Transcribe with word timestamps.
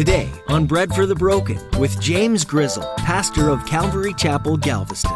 Today 0.00 0.30
on 0.48 0.64
Bread 0.64 0.94
for 0.94 1.04
the 1.04 1.14
Broken 1.14 1.58
with 1.78 2.00
James 2.00 2.42
Grizzle, 2.42 2.90
pastor 2.96 3.50
of 3.50 3.66
Calvary 3.66 4.14
Chapel, 4.14 4.56
Galveston. 4.56 5.10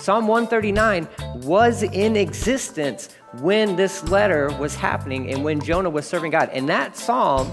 Psalm 0.00 0.26
139 0.26 1.06
was 1.44 1.84
in 1.84 2.16
existence 2.16 3.10
when 3.34 3.76
this 3.76 4.02
letter 4.08 4.50
was 4.58 4.74
happening 4.74 5.30
and 5.32 5.44
when 5.44 5.60
Jonah 5.60 5.88
was 5.88 6.04
serving 6.04 6.32
God. 6.32 6.50
And 6.52 6.68
that 6.68 6.96
psalm, 6.96 7.52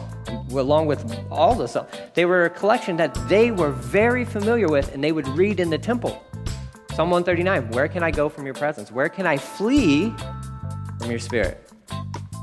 along 0.50 0.88
with 0.88 1.06
all 1.30 1.54
the 1.54 1.68
psalms, 1.68 1.92
they 2.16 2.26
were 2.26 2.46
a 2.46 2.50
collection 2.50 2.98
that 2.98 3.14
they 3.30 3.52
were 3.52 3.70
very 3.70 4.26
familiar 4.26 4.70
with 4.70 4.92
and 4.92 5.04
they 5.04 5.12
would 5.12 5.28
read 5.28 5.60
in 5.60 5.70
the 5.70 5.78
temple. 5.78 6.26
Psalm 6.96 7.10
139 7.10 7.72
Where 7.72 7.88
can 7.88 8.04
I 8.04 8.12
go 8.12 8.30
from 8.30 8.46
your 8.46 8.54
presence? 8.54 8.92
Where 8.92 9.10
can 9.10 9.26
I 9.26 9.36
flee 9.36 10.14
from 11.00 11.10
your 11.10 11.18
spirit? 11.18 11.68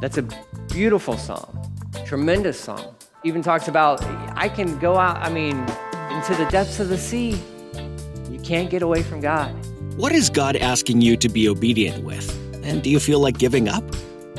That's 0.01 0.19
a 0.19 0.23
beautiful 0.69 1.17
psalm, 1.17 1.63
tremendous 2.05 2.59
psalm. 2.59 2.97
Even 3.23 3.43
talks 3.43 3.69
about, 3.69 4.03
I 4.37 4.49
can 4.49 4.77
go 4.81 4.97
out, 4.97 5.19
I 5.19 5.31
mean, 5.31 5.57
into 6.11 6.35
the 6.35 6.49
depths 6.51 6.81
of 6.81 6.89
the 6.89 6.99
sea. 6.99 7.41
You 8.29 8.41
can't 8.43 8.71
get 8.71 8.83
away 8.83 9.05
from 9.05 9.21
God. 9.21 9.55
What 9.97 10.11
is 10.11 10.29
God 10.29 10.57
asking 10.57 11.01
you 11.01 11.17
to 11.19 11.29
be 11.29 11.49
obedient 11.49 12.03
with? 12.03 12.29
And 12.65 12.83
do 12.83 12.91
you 12.91 12.99
feel 12.99 13.21
like 13.21 13.39
giving 13.39 13.69
up? 13.69 13.85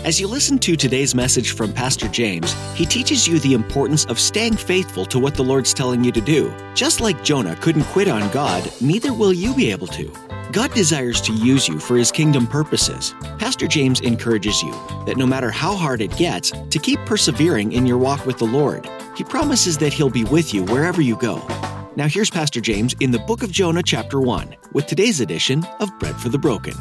As 0.03 0.19
you 0.19 0.27
listen 0.27 0.57
to 0.59 0.75
today's 0.75 1.13
message 1.13 1.51
from 1.51 1.71
Pastor 1.71 2.07
James, 2.07 2.53
he 2.73 2.87
teaches 2.87 3.27
you 3.27 3.37
the 3.37 3.53
importance 3.53 4.03
of 4.05 4.19
staying 4.19 4.57
faithful 4.57 5.05
to 5.05 5.19
what 5.19 5.35
the 5.35 5.43
Lord's 5.43 5.75
telling 5.75 6.03
you 6.03 6.11
to 6.13 6.19
do. 6.19 6.51
Just 6.73 7.01
like 7.01 7.23
Jonah 7.23 7.55
couldn't 7.57 7.83
quit 7.83 8.07
on 8.07 8.27
God, 8.31 8.67
neither 8.81 9.13
will 9.13 9.31
you 9.31 9.53
be 9.53 9.69
able 9.69 9.85
to. 9.89 10.11
God 10.51 10.73
desires 10.73 11.21
to 11.21 11.33
use 11.33 11.67
you 11.67 11.79
for 11.79 11.97
his 11.97 12.11
kingdom 12.11 12.47
purposes. 12.47 13.13
Pastor 13.37 13.67
James 13.67 13.99
encourages 13.99 14.63
you 14.63 14.71
that 15.05 15.17
no 15.17 15.27
matter 15.27 15.51
how 15.51 15.75
hard 15.75 16.01
it 16.01 16.17
gets, 16.17 16.49
to 16.49 16.79
keep 16.79 16.97
persevering 17.05 17.71
in 17.71 17.85
your 17.85 17.99
walk 17.99 18.25
with 18.25 18.39
the 18.39 18.45
Lord. 18.45 18.89
He 19.15 19.23
promises 19.23 19.77
that 19.77 19.93
he'll 19.93 20.09
be 20.09 20.23
with 20.23 20.51
you 20.51 20.63
wherever 20.63 21.03
you 21.03 21.15
go. 21.15 21.45
Now 21.95 22.07
here's 22.07 22.31
Pastor 22.31 22.59
James 22.59 22.95
in 23.01 23.11
the 23.11 23.19
book 23.19 23.43
of 23.43 23.51
Jonah, 23.51 23.83
chapter 23.83 24.19
1, 24.19 24.55
with 24.73 24.87
today's 24.87 25.21
edition 25.21 25.63
of 25.79 25.91
Bread 25.99 26.15
for 26.15 26.29
the 26.29 26.39
Broken. 26.39 26.73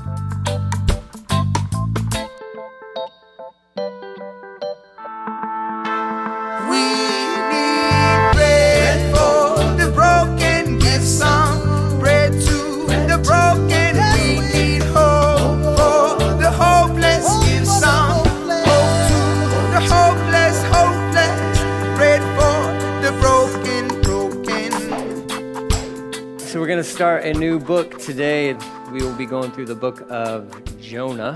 Going 26.71 26.81
to 26.81 26.89
start 26.89 27.25
a 27.25 27.35
new 27.35 27.59
book 27.59 27.99
today. 27.99 28.55
We 28.93 29.03
will 29.03 29.17
be 29.17 29.27
going 29.27 29.51
through 29.51 29.67
the 29.67 29.75
book 29.75 30.07
of 30.09 30.81
Jonah, 30.81 31.33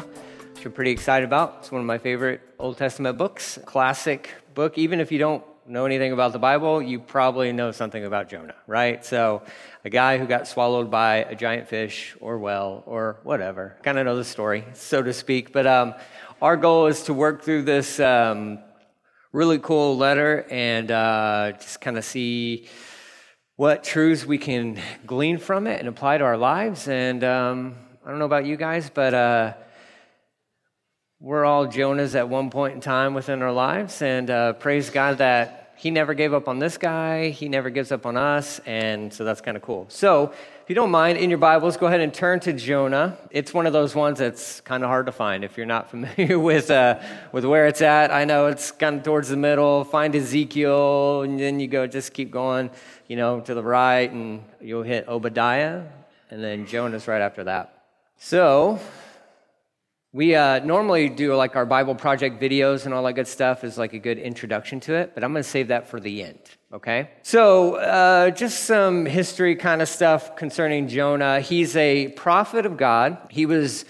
which 0.55 0.65
I'm 0.65 0.71
pretty 0.71 0.93
excited 0.93 1.27
about. 1.27 1.57
It's 1.59 1.73
one 1.73 1.81
of 1.81 1.89
my 1.89 1.99
favorite 1.99 2.41
Old 2.57 2.79
Testament 2.79 3.19
books, 3.19 3.59
classic 3.65 4.31
book. 4.55 4.79
Even 4.79 5.01
if 5.01 5.11
you 5.11 5.19
don't 5.19 5.43
know 5.67 5.87
anything 5.87 6.13
about 6.13 6.35
the 6.35 6.39
Bible, 6.39 6.81
you 6.81 7.01
probably 7.01 7.51
know 7.51 7.73
something 7.73 8.05
about 8.05 8.29
Jonah, 8.29 8.55
right? 8.69 9.05
So, 9.05 9.43
a 9.85 9.91
guy 9.91 10.19
who 10.19 10.27
got 10.29 10.47
swallowed 10.47 10.89
by 10.89 11.17
a 11.17 11.35
giant 11.35 11.67
fish 11.67 12.15
or 12.21 12.39
well 12.39 12.85
or 12.87 13.19
whatever. 13.25 13.77
Kind 13.83 13.99
of 13.99 14.05
know 14.05 14.15
the 14.15 14.23
story, 14.23 14.65
so 14.75 15.03
to 15.03 15.13
speak. 15.13 15.53
But 15.53 15.67
um, 15.67 15.95
our 16.41 16.57
goal 16.57 16.87
is 16.87 17.03
to 17.05 17.13
work 17.13 17.43
through 17.43 17.63
this 17.63 17.99
um, 17.99 18.61
really 19.33 19.59
cool 19.59 19.97
letter 19.97 20.47
and 20.49 20.93
uh, 20.93 21.55
just 21.59 21.81
kind 21.81 21.99
of 21.99 22.05
see 22.05 22.69
what 23.57 23.85
truths 23.85 24.27
we 24.27 24.37
can 24.37 24.81
glean 25.07 25.39
from 25.39 25.67
it 25.67 25.79
and 25.79 25.89
apply 25.89 26.19
to 26.19 26.25
our 26.25 26.37
lives. 26.37 26.89
And 26.89 27.23
um, 27.23 27.77
I 28.05 28.11
don't 28.11 28.19
know 28.19 28.25
about 28.25 28.47
you 28.47 28.57
guys, 28.57 28.91
but 28.91 29.15
uh, 29.15 29.55
we're 31.21 31.45
all 31.45 31.67
Jonahs 31.69 32.17
at 32.17 32.29
one 32.29 32.51
point 32.51 32.75
in 32.75 32.81
time 32.81 33.15
within 33.15 33.43
our 33.43 33.53
lives. 33.53 34.03
And 34.03 34.29
uh, 34.29 34.55
praise 34.55 34.91
God 34.91 35.19
that 35.19 35.64
He 35.85 35.91
never 35.91 36.15
gave 36.15 36.33
up 36.33 36.49
on 36.49 36.61
this 36.61 36.79
guy, 36.79 37.29
He 37.29 37.51
never 37.51 37.69
gives 37.69 37.93
up 37.93 38.07
on 38.07 38.17
us. 38.17 38.59
And 38.65 39.13
so 39.13 39.23
that's 39.23 39.43
kind 39.43 39.55
of 39.55 39.63
cool. 39.63 39.85
So, 39.91 40.33
if 40.63 40.71
you 40.71 40.75
don't 40.75 40.91
mind, 40.91 41.19
in 41.19 41.29
your 41.29 41.39
Bibles, 41.39 41.77
go 41.77 41.89
ahead 41.89 42.01
and 42.01 42.15
turn 42.15 42.41
to 42.41 42.55
Jonah. 42.55 43.19
It's 43.31 43.53
one 43.53 43.67
of 43.67 43.75
those 43.75 43.95
ones 43.95 44.19
that's 44.19 44.63
kind 44.63 44.83
of 44.83 44.89
hard 44.89 45.05
to 45.05 45.13
find 45.13 45.45
if 45.45 45.59
you're 45.59 45.67
not 45.67 45.91
familiar 46.17 46.39
with, 46.39 46.71
uh, 46.71 47.01
with 47.33 47.45
where 47.45 47.67
it's 47.67 47.83
at. 47.83 48.11
I 48.11 48.25
know 48.25 48.47
it's 48.47 48.73
kind 48.73 48.97
of 48.97 49.03
towards 49.03 49.29
the 49.29 49.37
middle. 49.37 49.85
Find 49.85 50.17
Ezekiel, 50.17 51.21
and 51.21 51.39
then 51.39 51.61
you 51.61 51.69
go, 51.69 51.87
just 51.87 52.15
keep 52.15 52.31
going 52.31 52.71
you 53.07 53.17
know, 53.17 53.41
to 53.41 53.53
the 53.53 53.63
right, 53.63 54.11
and 54.11 54.43
you'll 54.63 54.85
hit 54.85 55.07
Obadiah, 55.07 55.83
and 56.31 56.43
then 56.43 56.67
Jonah's 56.67 57.07
right 57.07 57.21
after 57.21 57.45
that. 57.45 57.85
So, 58.17 58.81
we 60.15 60.37
uh, 60.37 60.61
normally 60.61 61.09
do 61.09 61.35
like 61.35 61.57
our 61.57 61.67
Bible 61.67 61.97
project 61.97 62.41
videos 62.41 62.85
and 62.85 62.95
all 62.95 63.03
that 63.03 63.15
good 63.15 63.27
stuff 63.27 63.65
is 63.65 63.77
like 63.77 63.95
a 63.95 63.99
good 63.99 64.17
introduction 64.17 64.79
to 64.79 64.95
it, 64.95 65.11
but 65.13 65.25
I'm 65.25 65.33
going 65.33 65.43
to 65.43 65.49
save 65.49 65.69
that 65.69 65.89
for 65.89 65.99
the 65.99 66.23
end, 66.23 66.39
okay? 66.73 67.11
So, 67.25 67.75
uh, 67.75 68.31
just 68.31 68.63
some 68.63 69.07
history 69.07 69.57
kind 69.57 69.83
of 69.83 69.89
stuff 69.89 70.37
concerning 70.37 70.87
Jonah. 70.87 71.41
He's 71.41 71.75
a 71.75 72.09
prophet 72.11 72.65
of 72.65 72.77
God. 72.77 73.19
He 73.29 73.45
was 73.45 73.87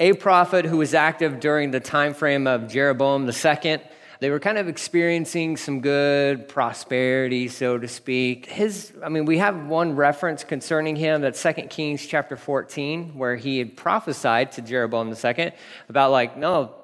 a 0.00 0.14
prophet 0.14 0.64
who 0.64 0.78
was 0.78 0.94
active 0.94 1.38
during 1.38 1.70
the 1.70 1.78
time 1.78 2.12
frame 2.12 2.48
of 2.48 2.66
Jeroboam 2.66 3.30
II 3.30 3.78
they 4.20 4.30
were 4.30 4.40
kind 4.40 4.58
of 4.58 4.68
experiencing 4.68 5.56
some 5.56 5.80
good 5.80 6.48
prosperity, 6.48 7.46
so 7.46 7.78
to 7.78 7.86
speak. 7.86 8.46
His, 8.46 8.92
I 9.02 9.08
mean, 9.08 9.26
we 9.26 9.38
have 9.38 9.66
one 9.66 9.94
reference 9.94 10.42
concerning 10.42 10.96
him 10.96 11.20
that's 11.20 11.40
2 11.40 11.52
Kings 11.70 12.04
chapter 12.04 12.36
14, 12.36 13.16
where 13.16 13.36
he 13.36 13.58
had 13.58 13.76
prophesied 13.76 14.52
to 14.52 14.62
Jeroboam 14.62 15.14
II 15.14 15.52
about, 15.88 16.10
like, 16.10 16.36
no, 16.36 16.74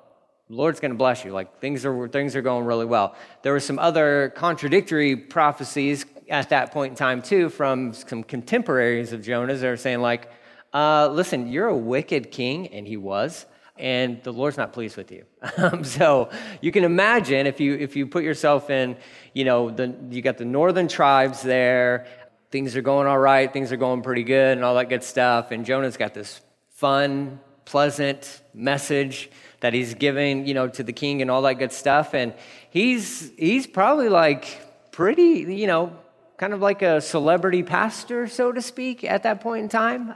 Lord's 0.48 0.78
going 0.78 0.92
to 0.92 0.96
bless 0.96 1.24
you. 1.24 1.32
Like 1.32 1.58
things 1.58 1.84
are 1.86 2.06
things 2.08 2.36
are 2.36 2.42
going 2.42 2.66
really 2.66 2.84
well. 2.84 3.16
There 3.42 3.52
were 3.52 3.60
some 3.60 3.78
other 3.78 4.32
contradictory 4.36 5.16
prophecies 5.16 6.04
at 6.28 6.50
that 6.50 6.70
point 6.70 6.90
in 6.90 6.96
time 6.96 7.22
too 7.22 7.48
from 7.48 7.94
some 7.94 8.22
contemporaries 8.22 9.12
of 9.12 9.22
Jonah's 9.22 9.62
that 9.62 9.68
are 9.68 9.76
saying 9.78 10.00
like, 10.00 10.30
uh, 10.74 11.08
"Listen, 11.08 11.48
you're 11.48 11.68
a 11.68 11.76
wicked 11.76 12.30
king," 12.30 12.68
and 12.68 12.86
he 12.86 12.98
was 12.98 13.46
and 13.76 14.22
the 14.22 14.32
Lord's 14.32 14.56
not 14.56 14.72
pleased 14.72 14.96
with 14.96 15.10
you. 15.10 15.24
Um, 15.56 15.84
so 15.84 16.30
you 16.60 16.72
can 16.72 16.84
imagine 16.84 17.46
if 17.46 17.60
you 17.60 17.74
if 17.74 17.94
you 17.94 18.06
put 18.06 18.24
yourself 18.24 18.70
in, 18.70 18.96
you 19.34 19.44
know, 19.44 19.70
the, 19.70 19.94
you 20.10 20.20
got 20.20 20.36
the 20.36 20.44
northern 20.44 20.88
tribes 20.88 21.42
there. 21.42 22.06
Things 22.50 22.76
are 22.76 22.82
going 22.82 23.06
all 23.06 23.18
right. 23.18 23.52
Things 23.52 23.70
are 23.70 23.76
going 23.76 24.02
pretty 24.02 24.24
good, 24.24 24.56
and 24.56 24.64
all 24.64 24.74
that 24.74 24.88
good 24.88 25.04
stuff. 25.04 25.52
And 25.52 25.64
Jonah's 25.64 25.96
got 25.96 26.12
this 26.12 26.40
fun, 26.70 27.38
pleasant 27.64 28.42
message 28.52 29.30
that 29.60 29.74
he's 29.74 29.94
giving, 29.94 30.46
you 30.46 30.54
know, 30.54 30.68
to 30.68 30.82
the 30.82 30.92
king 30.92 31.22
and 31.22 31.30
all 31.30 31.42
that 31.42 31.54
good 31.54 31.72
stuff. 31.72 32.14
And 32.14 32.34
he's 32.70 33.30
he's 33.38 33.66
probably 33.66 34.08
like 34.08 34.60
pretty, 34.90 35.54
you 35.54 35.68
know, 35.68 35.96
kind 36.36 36.52
of 36.52 36.60
like 36.60 36.82
a 36.82 37.00
celebrity 37.00 37.62
pastor, 37.62 38.26
so 38.26 38.50
to 38.50 38.60
speak, 38.60 39.04
at 39.04 39.22
that 39.22 39.40
point 39.40 39.62
in 39.62 39.68
time 39.68 40.14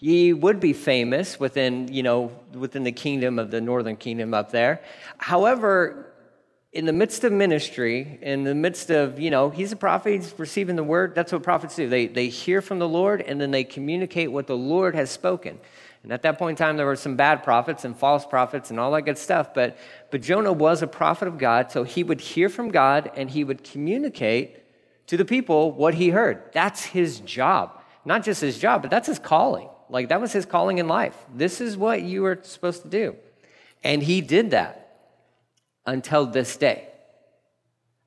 ye 0.00 0.32
would 0.32 0.58
be 0.58 0.72
famous 0.72 1.38
within, 1.38 1.92
you 1.92 2.02
know, 2.02 2.32
within 2.54 2.82
the 2.82 2.92
kingdom 2.92 3.38
of 3.38 3.50
the 3.50 3.60
northern 3.60 3.96
kingdom 3.96 4.32
up 4.32 4.50
there. 4.50 4.82
However, 5.18 6.06
in 6.72 6.86
the 6.86 6.92
midst 6.92 7.22
of 7.24 7.32
ministry, 7.32 8.18
in 8.22 8.44
the 8.44 8.54
midst 8.54 8.90
of, 8.90 9.20
you 9.20 9.30
know, 9.30 9.50
he's 9.50 9.72
a 9.72 9.76
prophet, 9.76 10.14
he's 10.14 10.34
receiving 10.38 10.76
the 10.76 10.84
word. 10.84 11.14
That's 11.14 11.32
what 11.32 11.42
prophets 11.42 11.76
do. 11.76 11.88
They, 11.88 12.06
they 12.06 12.28
hear 12.28 12.62
from 12.62 12.78
the 12.78 12.88
Lord 12.88 13.20
and 13.20 13.40
then 13.40 13.50
they 13.50 13.64
communicate 13.64 14.32
what 14.32 14.46
the 14.46 14.56
Lord 14.56 14.94
has 14.94 15.10
spoken. 15.10 15.60
And 16.02 16.12
at 16.12 16.22
that 16.22 16.38
point 16.38 16.58
in 16.58 16.64
time, 16.64 16.78
there 16.78 16.86
were 16.86 16.96
some 16.96 17.16
bad 17.16 17.42
prophets 17.42 17.84
and 17.84 17.94
false 17.94 18.24
prophets 18.24 18.70
and 18.70 18.80
all 18.80 18.92
that 18.92 19.02
good 19.02 19.18
stuff. 19.18 19.52
But, 19.52 19.76
but 20.10 20.22
Jonah 20.22 20.52
was 20.52 20.80
a 20.80 20.86
prophet 20.86 21.28
of 21.28 21.36
God, 21.36 21.70
so 21.70 21.84
he 21.84 22.02
would 22.02 22.22
hear 22.22 22.48
from 22.48 22.70
God 22.70 23.10
and 23.16 23.28
he 23.28 23.44
would 23.44 23.64
communicate 23.64 24.62
to 25.08 25.18
the 25.18 25.26
people 25.26 25.72
what 25.72 25.94
he 25.94 26.08
heard. 26.08 26.44
That's 26.52 26.84
his 26.84 27.20
job. 27.20 27.82
Not 28.06 28.24
just 28.24 28.40
his 28.40 28.58
job, 28.58 28.80
but 28.80 28.90
that's 28.90 29.08
his 29.08 29.18
calling. 29.18 29.68
Like 29.90 30.08
that 30.08 30.20
was 30.20 30.32
his 30.32 30.46
calling 30.46 30.78
in 30.78 30.88
life. 30.88 31.16
This 31.34 31.60
is 31.60 31.76
what 31.76 32.02
you 32.02 32.22
were 32.22 32.38
supposed 32.42 32.82
to 32.82 32.88
do. 32.88 33.16
And 33.82 34.02
he 34.02 34.20
did 34.20 34.52
that 34.52 34.98
until 35.86 36.26
this 36.26 36.56
day, 36.56 36.88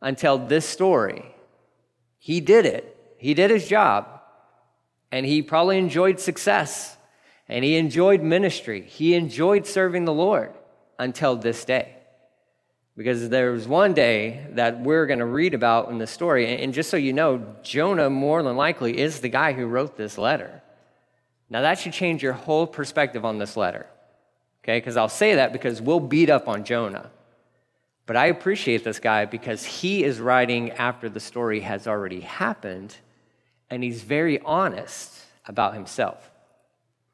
until 0.02 0.38
this 0.38 0.66
story. 0.66 1.26
He 2.20 2.40
did 2.40 2.66
it. 2.66 2.98
He 3.18 3.34
did 3.34 3.52
his 3.52 3.68
job. 3.68 4.08
And 5.12 5.26
he 5.26 5.42
probably 5.42 5.78
enjoyed 5.78 6.20
success. 6.20 6.96
And 7.50 7.64
he 7.64 7.76
enjoyed 7.76 8.22
ministry. 8.22 8.82
He 8.82 9.14
enjoyed 9.14 9.68
serving 9.68 10.06
the 10.06 10.14
Lord 10.14 10.54
until 10.98 11.36
this 11.36 11.66
day. 11.66 11.98
Because 12.96 13.30
there 13.30 13.52
was 13.52 13.68
one 13.68 13.94
day 13.94 14.48
that 14.52 14.80
we're 14.80 15.06
going 15.06 15.20
to 15.20 15.26
read 15.26 15.54
about 15.54 15.90
in 15.90 15.98
the 15.98 16.08
story. 16.08 16.64
And 16.64 16.74
just 16.74 16.90
so 16.90 16.98
you 16.98 17.12
know, 17.12 17.56
Jonah, 17.64 18.10
more 18.10 18.42
than 18.42 18.56
likely, 18.56 18.98
is 18.98 19.20
the 19.20 19.30
guy 19.30 19.54
who 19.54 19.66
wrote 19.66 19.98
this 19.98 20.18
letter. 20.18 20.63
Now, 21.54 21.62
that 21.62 21.78
should 21.78 21.94
change 21.94 22.24
your 22.24 22.34
whole 22.34 22.66
perspective 22.66 23.24
on 23.24 23.38
this 23.38 23.56
letter. 23.56 23.86
Okay, 24.64 24.78
because 24.78 24.98
I'll 24.98 25.08
say 25.08 25.36
that 25.36 25.54
because 25.54 25.84
we'll 25.84 26.00
beat 26.00 26.32
up 26.32 26.48
on 26.48 26.64
Jonah. 26.64 27.12
But 28.08 28.16
I 28.16 28.26
appreciate 28.26 28.84
this 28.84 28.98
guy 28.98 29.26
because 29.26 29.64
he 29.64 30.04
is 30.04 30.20
writing 30.20 30.72
after 30.72 31.10
the 31.10 31.20
story 31.20 31.60
has 31.60 31.86
already 31.86 32.22
happened, 32.22 32.98
and 33.70 33.84
he's 33.84 34.02
very 34.02 34.40
honest 34.40 35.14
about 35.46 35.76
himself. 35.76 36.32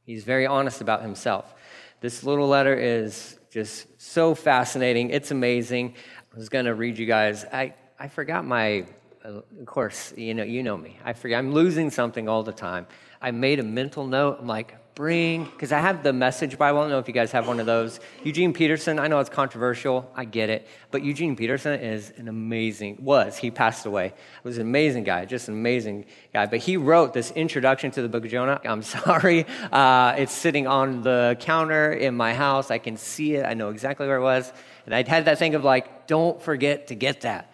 He's 0.05 0.23
very 0.23 0.47
honest 0.47 0.79
about 0.79 1.01
himself. 1.01 1.53
This 1.99 2.23
little 2.23 2.47
letter 2.47 2.73
is 2.73 3.37
just 3.51 3.87
so 4.01 4.33
fascinating. 4.33 5.09
It's 5.09 5.31
amazing. 5.31 5.95
I 6.33 6.37
was 6.37 6.47
going 6.47 6.63
to 6.63 6.75
read 6.75 6.97
you 6.97 7.05
guys. 7.05 7.43
I, 7.43 7.73
I 7.99 8.07
forgot 8.07 8.45
my, 8.45 8.85
uh, 9.25 9.41
of 9.59 9.65
course, 9.65 10.13
you 10.15 10.33
know, 10.33 10.43
you 10.43 10.63
know 10.63 10.77
me. 10.77 10.97
I 11.03 11.11
forget. 11.11 11.39
I'm 11.39 11.51
losing 11.51 11.89
something 11.89 12.29
all 12.29 12.43
the 12.43 12.53
time. 12.53 12.87
I 13.21 13.31
made 13.31 13.59
a 13.59 13.63
mental 13.63 14.07
note. 14.07 14.37
I'm 14.39 14.47
like, 14.47 14.75
bring, 14.99 15.45
because 15.45 15.71
I 15.71 15.79
have 15.79 16.03
the 16.03 16.11
Message 16.11 16.57
Bible. 16.57 16.79
I 16.79 16.81
don't 16.81 16.89
know 16.89 16.99
if 16.99 17.07
you 17.07 17.13
guys 17.13 17.31
have 17.31 17.47
one 17.47 17.61
of 17.61 17.65
those. 17.65 18.01
Eugene 18.23 18.51
Peterson, 18.51 18.99
I 18.99 19.07
know 19.07 19.19
it's 19.19 19.29
controversial. 19.29 20.11
I 20.13 20.25
get 20.25 20.49
it. 20.49 20.67
But 20.91 21.03
Eugene 21.03 21.37
Peterson 21.37 21.79
is 21.79 22.11
an 22.17 22.27
amazing, 22.27 22.97
was, 22.99 23.37
he 23.37 23.49
passed 23.49 23.85
away. 23.85 24.13
Was 24.43 24.57
an 24.57 24.63
amazing 24.63 25.05
guy, 25.05 25.23
just 25.23 25.47
an 25.47 25.53
amazing 25.53 26.05
guy. 26.33 26.47
But 26.47 26.59
he 26.59 26.75
wrote 26.75 27.13
this 27.13 27.31
introduction 27.31 27.91
to 27.91 28.01
the 28.01 28.09
book 28.09 28.25
of 28.25 28.31
Jonah. 28.31 28.59
I'm 28.65 28.83
sorry. 28.83 29.45
Uh, 29.71 30.15
it's 30.17 30.33
sitting 30.33 30.67
on 30.67 31.01
the 31.01 31.37
counter 31.39 31.93
in 31.93 32.15
my 32.15 32.33
house. 32.33 32.69
I 32.69 32.77
can 32.77 32.97
see 32.97 33.35
it. 33.35 33.45
I 33.45 33.53
know 33.53 33.69
exactly 33.69 34.05
where 34.05 34.17
it 34.17 34.23
was. 34.23 34.51
And 34.85 34.93
I 34.93 35.03
had 35.07 35.23
that 35.25 35.39
thing 35.39 35.55
of 35.55 35.63
like, 35.63 36.07
don't 36.07 36.41
forget 36.41 36.87
to 36.87 36.95
get 36.95 37.21
that. 37.21 37.53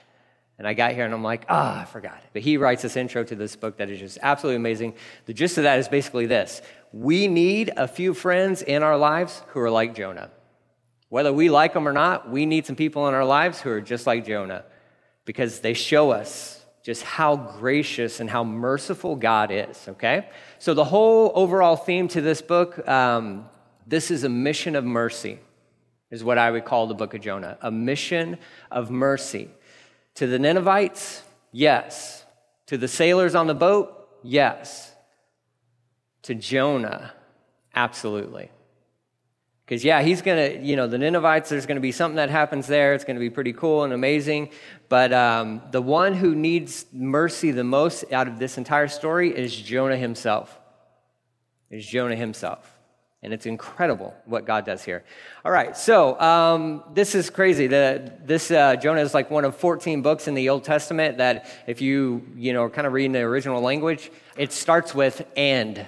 And 0.57 0.67
I 0.67 0.73
got 0.73 0.93
here 0.93 1.03
and 1.03 1.13
I'm 1.13 1.23
like, 1.23 1.45
ah, 1.49 1.79
oh, 1.79 1.81
I 1.81 1.85
forgot. 1.85 2.21
But 2.31 2.41
he 2.41 2.57
writes 2.57 2.81
this 2.81 2.95
intro 2.95 3.23
to 3.25 3.35
this 3.35 3.55
book 3.55 3.77
that 3.77 3.89
is 3.89 3.99
just 3.99 4.17
absolutely 4.21 4.55
amazing. 4.55 4.93
The 5.25 5.33
gist 5.33 5.57
of 5.57 5.63
that 5.63 5.79
is 5.79 5.87
basically 5.87 6.25
this 6.25 6.61
we 6.93 7.27
need 7.27 7.71
a 7.75 7.87
few 7.87 8.13
friends 8.13 8.61
in 8.61 8.81
our 8.81 8.97
lives 8.97 9.43
who 9.47 9.59
are 9.59 9.69
like 9.69 9.95
Jonah. 9.95 10.31
Whether 11.09 11.33
we 11.33 11.49
like 11.49 11.73
them 11.73 11.87
or 11.87 11.93
not, 11.93 12.29
we 12.29 12.45
need 12.45 12.65
some 12.65 12.75
people 12.75 13.07
in 13.07 13.13
our 13.13 13.25
lives 13.25 13.59
who 13.59 13.69
are 13.69 13.81
just 13.81 14.07
like 14.07 14.25
Jonah 14.25 14.63
because 15.25 15.59
they 15.59 15.73
show 15.73 16.11
us 16.11 16.65
just 16.83 17.03
how 17.03 17.35
gracious 17.35 18.19
and 18.19 18.29
how 18.29 18.43
merciful 18.43 19.15
God 19.15 19.51
is, 19.51 19.87
okay? 19.89 20.29
So, 20.59 20.73
the 20.73 20.83
whole 20.83 21.31
overall 21.33 21.75
theme 21.75 22.07
to 22.09 22.21
this 22.21 22.41
book 22.41 22.87
um, 22.87 23.49
this 23.87 24.09
is 24.09 24.23
a 24.23 24.29
mission 24.29 24.75
of 24.75 24.83
mercy, 24.83 25.39
is 26.09 26.23
what 26.23 26.37
I 26.37 26.49
would 26.49 26.65
call 26.65 26.87
the 26.87 26.95
book 26.95 27.13
of 27.13 27.21
Jonah. 27.21 27.57
A 27.61 27.69
mission 27.69 28.37
of 28.71 28.89
mercy. 28.89 29.49
To 30.15 30.27
the 30.27 30.39
Ninevites, 30.39 31.23
yes. 31.51 32.25
To 32.67 32.77
the 32.77 32.87
sailors 32.87 33.35
on 33.35 33.47
the 33.47 33.55
boat, 33.55 34.09
yes. 34.23 34.91
To 36.23 36.35
Jonah, 36.35 37.13
absolutely. 37.75 38.49
Because, 39.65 39.83
yeah, 39.83 40.01
he's 40.03 40.21
going 40.21 40.37
to, 40.37 40.63
you 40.63 40.75
know, 40.75 40.87
the 40.87 40.97
Ninevites, 40.97 41.49
there's 41.49 41.65
going 41.65 41.77
to 41.77 41.81
be 41.81 41.91
something 41.91 42.17
that 42.17 42.29
happens 42.29 42.67
there. 42.67 42.93
It's 42.93 43.03
going 43.03 43.15
to 43.15 43.19
be 43.19 43.31
pretty 43.31 43.53
cool 43.53 43.83
and 43.83 43.93
amazing. 43.93 44.51
But 44.89 45.11
um, 45.11 45.61
the 45.71 45.81
one 45.81 46.13
who 46.13 46.35
needs 46.35 46.85
mercy 46.93 47.49
the 47.49 47.63
most 47.63 48.11
out 48.11 48.27
of 48.27 48.37
this 48.37 48.59
entire 48.59 48.87
story 48.87 49.35
is 49.35 49.55
Jonah 49.55 49.97
himself. 49.97 50.59
Is 51.71 51.85
Jonah 51.85 52.15
himself. 52.15 52.74
And 53.25 53.33
it's 53.33 53.47
incredible 53.47 54.13
what 54.25 54.45
God 54.45 54.65
does 54.65 54.83
here. 54.83 55.03
All 55.43 55.51
right, 55.51 55.75
so 55.75 56.19
um, 56.21 56.83
this 56.93 57.15
is 57.15 57.31
crazy. 57.31 57.65
The, 57.65 58.13
this 58.23 58.51
uh, 58.51 58.75
Jonah 58.75 59.01
is 59.01 59.15
like 59.15 59.31
one 59.31 59.45
of 59.45 59.55
14 59.55 60.03
books 60.03 60.27
in 60.27 60.35
the 60.35 60.49
Old 60.49 60.63
Testament 60.63 61.17
that, 61.17 61.47
if 61.65 61.81
you 61.81 62.23
you 62.35 62.53
know, 62.53 62.69
kind 62.69 62.85
of 62.85 62.93
reading 62.93 63.13
the 63.13 63.21
original 63.21 63.61
language, 63.61 64.11
it 64.37 64.53
starts 64.53 64.93
with 64.93 65.25
"and," 65.35 65.87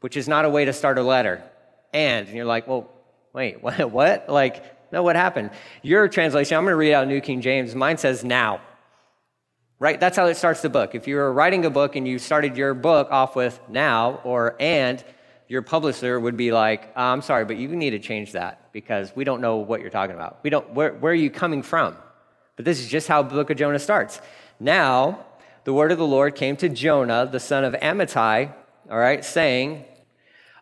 which 0.00 0.16
is 0.16 0.26
not 0.26 0.44
a 0.44 0.50
way 0.50 0.64
to 0.64 0.72
start 0.72 0.98
a 0.98 1.04
letter. 1.04 1.40
And, 1.92 2.26
and 2.26 2.36
you're 2.36 2.44
like, 2.44 2.66
well, 2.66 2.90
wait, 3.32 3.62
what? 3.62 3.92
what? 3.92 4.28
Like, 4.28 4.90
no, 4.90 5.04
what 5.04 5.14
happened? 5.14 5.52
Your 5.82 6.08
translation, 6.08 6.56
I'm 6.56 6.64
going 6.64 6.72
to 6.72 6.76
read 6.76 6.94
out 6.94 7.06
New 7.06 7.20
King 7.20 7.42
James. 7.42 7.76
Mine 7.76 7.96
says 7.96 8.24
"now." 8.24 8.60
Right? 9.78 10.00
That's 10.00 10.16
how 10.16 10.26
it 10.26 10.36
starts 10.36 10.62
the 10.62 10.68
book. 10.68 10.96
If 10.96 11.06
you 11.06 11.14
were 11.14 11.32
writing 11.32 11.64
a 11.64 11.70
book 11.70 11.94
and 11.94 12.08
you 12.08 12.18
started 12.18 12.56
your 12.56 12.74
book 12.74 13.06
off 13.12 13.36
with 13.36 13.60
"now" 13.68 14.20
or 14.24 14.56
"and," 14.58 15.04
your 15.54 15.62
publisher 15.62 16.18
would 16.18 16.36
be 16.36 16.50
like, 16.50 16.90
uh, 16.96 17.02
I'm 17.02 17.22
sorry, 17.22 17.44
but 17.44 17.56
you 17.56 17.68
need 17.68 17.90
to 17.90 18.00
change 18.00 18.32
that 18.32 18.72
because 18.72 19.14
we 19.14 19.22
don't 19.22 19.40
know 19.40 19.58
what 19.58 19.80
you're 19.80 19.88
talking 19.88 20.16
about. 20.16 20.40
We 20.42 20.50
don't, 20.50 20.68
where, 20.70 20.94
where 20.94 21.12
are 21.12 21.14
you 21.14 21.30
coming 21.30 21.62
from? 21.62 21.96
But 22.56 22.64
this 22.64 22.80
is 22.80 22.88
just 22.88 23.06
how 23.06 23.22
the 23.22 23.36
book 23.36 23.50
of 23.50 23.56
Jonah 23.56 23.78
starts. 23.78 24.20
Now, 24.58 25.24
the 25.62 25.72
word 25.72 25.92
of 25.92 25.98
the 25.98 26.06
Lord 26.06 26.34
came 26.34 26.56
to 26.56 26.68
Jonah, 26.68 27.28
the 27.30 27.38
son 27.38 27.62
of 27.62 27.72
Amittai, 27.74 28.52
all 28.90 28.98
right, 28.98 29.24
saying, 29.24 29.84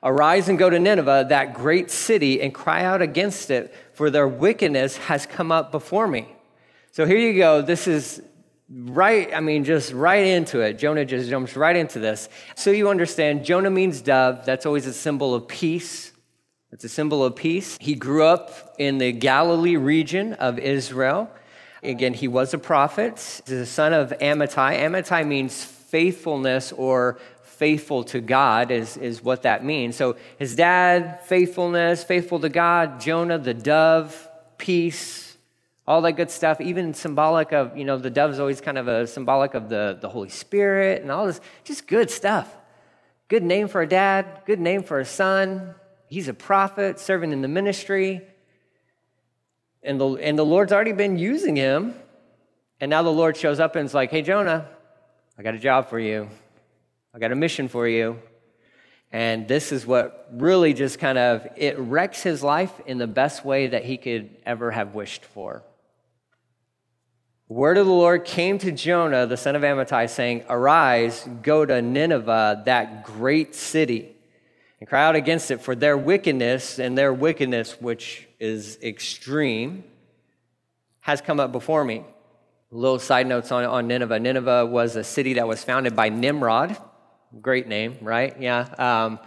Arise 0.03 0.50
and 0.50 0.59
go 0.59 0.69
to 0.69 0.79
Nineveh, 0.79 1.25
that 1.31 1.55
great 1.55 1.91
city, 1.91 2.43
and 2.43 2.53
cry 2.53 2.85
out 2.85 3.00
against 3.00 3.50
it, 3.50 3.75
for 3.94 4.11
their 4.11 4.29
wickedness 4.29 4.99
has 4.99 5.25
come 5.25 5.50
up 5.50 5.73
before 5.73 6.06
me. 6.06 6.29
So 6.91 7.06
here 7.06 7.17
you 7.17 7.39
go. 7.39 7.62
This 7.62 7.89
is 7.89 8.21
right, 8.73 9.33
I 9.35 9.41
mean, 9.41 9.65
just 9.65 9.93
right 9.93 10.25
into 10.25 10.61
it. 10.61 10.79
Jonah 10.79 11.05
just 11.05 11.29
jumps 11.29 11.57
right 11.57 11.77
into 11.77 11.99
this. 11.99 12.29
So 12.55 12.71
you 12.71 12.89
understand, 12.89 13.45
Jonah 13.45 13.71
means 13.71 14.01
dove. 14.01 14.45
That's 14.47 14.67
always 14.67 14.87
a 14.87 14.93
symbol 14.93 15.35
of 15.35 15.49
peace. 15.49 16.13
It's 16.71 16.85
a 16.85 16.89
symbol 16.89 17.23
of 17.25 17.37
peace. 17.37 17.77
He 17.81 17.95
grew 17.95 18.25
up 18.25 18.75
in 18.79 18.99
the 18.99 19.13
Galilee 19.13 19.77
region 19.77 20.33
of 20.35 20.59
Israel. 20.59 21.31
Again, 21.83 22.15
he 22.15 22.29
was 22.29 22.55
a 22.55 22.59
prophet. 22.59 23.15
He's 23.15 23.59
the 23.59 23.67
son 23.67 23.93
of 23.93 24.11
Amittai. 24.21 24.79
Amittai 24.79 25.27
means 25.27 25.65
faithfulness 25.65 26.73
or 26.73 27.19
faithful 27.43 28.05
to 28.05 28.21
God, 28.21 28.71
is, 28.71 28.97
is 28.97 29.23
what 29.23 29.43
that 29.43 29.65
means. 29.65 29.97
So 29.97 30.17
his 30.39 30.57
dad, 30.57 31.21
faithfulness, 31.27 32.05
faithful 32.05 32.41
to 32.41 32.49
God. 32.49 33.01
Jonah, 33.01 33.39
the 33.39 33.55
dove, 33.55 34.29
peace, 34.57 35.31
all 35.87 36.00
that 36.02 36.12
good 36.12 36.31
stuff, 36.31 36.61
even 36.61 36.94
symbolic 36.94 37.52
of, 37.52 37.76
you 37.76 37.84
know, 37.84 37.99
the 37.99 38.11
dove's 38.11 38.38
always 38.38 38.61
kind 38.61 38.79
of 38.79 38.87
a 38.87 39.06
symbolic 39.06 39.55
of 39.55 39.69
the, 39.69 39.99
the 40.00 40.08
Holy 40.08 40.29
Spirit 40.29 41.02
and 41.02 41.11
all 41.11 41.26
this, 41.26 41.40
just 41.64 41.88
good 41.88 42.11
stuff. 42.11 42.49
Good 43.29 43.43
name 43.43 43.67
for 43.67 43.82
a 43.82 43.88
dad, 43.88 44.43
good 44.46 44.61
name 44.61 44.82
for 44.82 45.00
a 45.00 45.05
son. 45.05 45.75
He's 46.06 46.29
a 46.29 46.34
prophet 46.34 47.00
serving 47.00 47.32
in 47.32 47.43
the 47.43 47.49
ministry. 47.49 48.20
And 49.82 50.00
the, 50.00 50.11
and 50.14 50.38
the 50.38 50.44
Lord's 50.44 50.73
already 50.73 50.93
been 50.93 51.19
using 51.19 51.56
him. 51.56 51.94
And 52.81 52.90
now 52.90 53.02
the 53.02 53.11
Lord 53.11 53.37
shows 53.37 53.58
up 53.58 53.75
and 53.75 53.87
is 53.87 53.94
like, 53.94 54.11
hey, 54.11 54.23
Jonah, 54.23 54.69
I 55.37 55.43
got 55.43 55.55
a 55.55 55.58
job 55.58 55.88
for 55.88 55.99
you. 55.99 56.29
I 57.14 57.19
got 57.19 57.32
a 57.32 57.37
mission 57.37 57.67
for 57.69 57.88
you. 57.88 58.19
And 59.11 59.49
this 59.49 59.73
is 59.73 59.84
what 59.87 60.29
really 60.32 60.75
just 60.75 60.99
kind 60.99 61.19
of 61.19 61.46
it 61.56 61.79
wrecks 61.79 62.23
his 62.23 62.43
life 62.43 62.73
in 62.87 62.98
the 62.98 63.06
best 63.06 63.44
way 63.44 63.67
that 63.67 63.84
he 63.84 63.96
could 63.96 64.31
ever 64.46 64.70
have 64.70 64.94
wished 64.94 65.24
for 65.24 65.62
word 67.53 67.77
of 67.77 67.87
the 67.87 67.93
Lord 67.93 68.25
came 68.25 68.59
to 68.59 68.73
Jonah, 68.73 69.27
the 69.27 69.37
son 69.37 69.55
of 69.55 69.63
Amittai, 69.63 70.09
saying, 70.09 70.44
Arise, 70.49 71.29
go 71.43 71.67
to 71.67 71.82
Nineveh, 71.82 72.63
that 72.65 73.05
great 73.05 73.55
city, 73.55 74.17
and 74.81 74.89
cry 74.89 75.05
out 75.05 75.17
against 75.17 75.51
it, 75.51 75.61
for 75.61 75.75
their 75.75 75.97
wickedness, 75.99 76.79
and 76.79 76.97
their 76.97 77.13
wickedness, 77.13 77.81
which 77.81 78.27
is 78.41 78.79
extreme, 78.82 79.85
has 81.01 81.21
come 81.21 81.39
up 81.39 81.53
before 81.53 81.85
me. 81.85 82.05
Little 82.71 82.99
side 82.99 83.27
notes 83.27 83.53
on, 83.53 83.65
on 83.65 83.87
Nineveh. 83.87 84.19
Nineveh 84.19 84.65
was 84.65 84.97
a 84.97 85.05
city 85.05 85.35
that 85.35 85.47
was 85.47 85.63
founded 85.63 85.94
by 85.94 86.09
Nimrod. 86.09 86.77
Great 87.43 87.69
name, 87.69 87.99
right? 88.01 88.35
Yeah. 88.41 88.61
Um, 88.79 89.19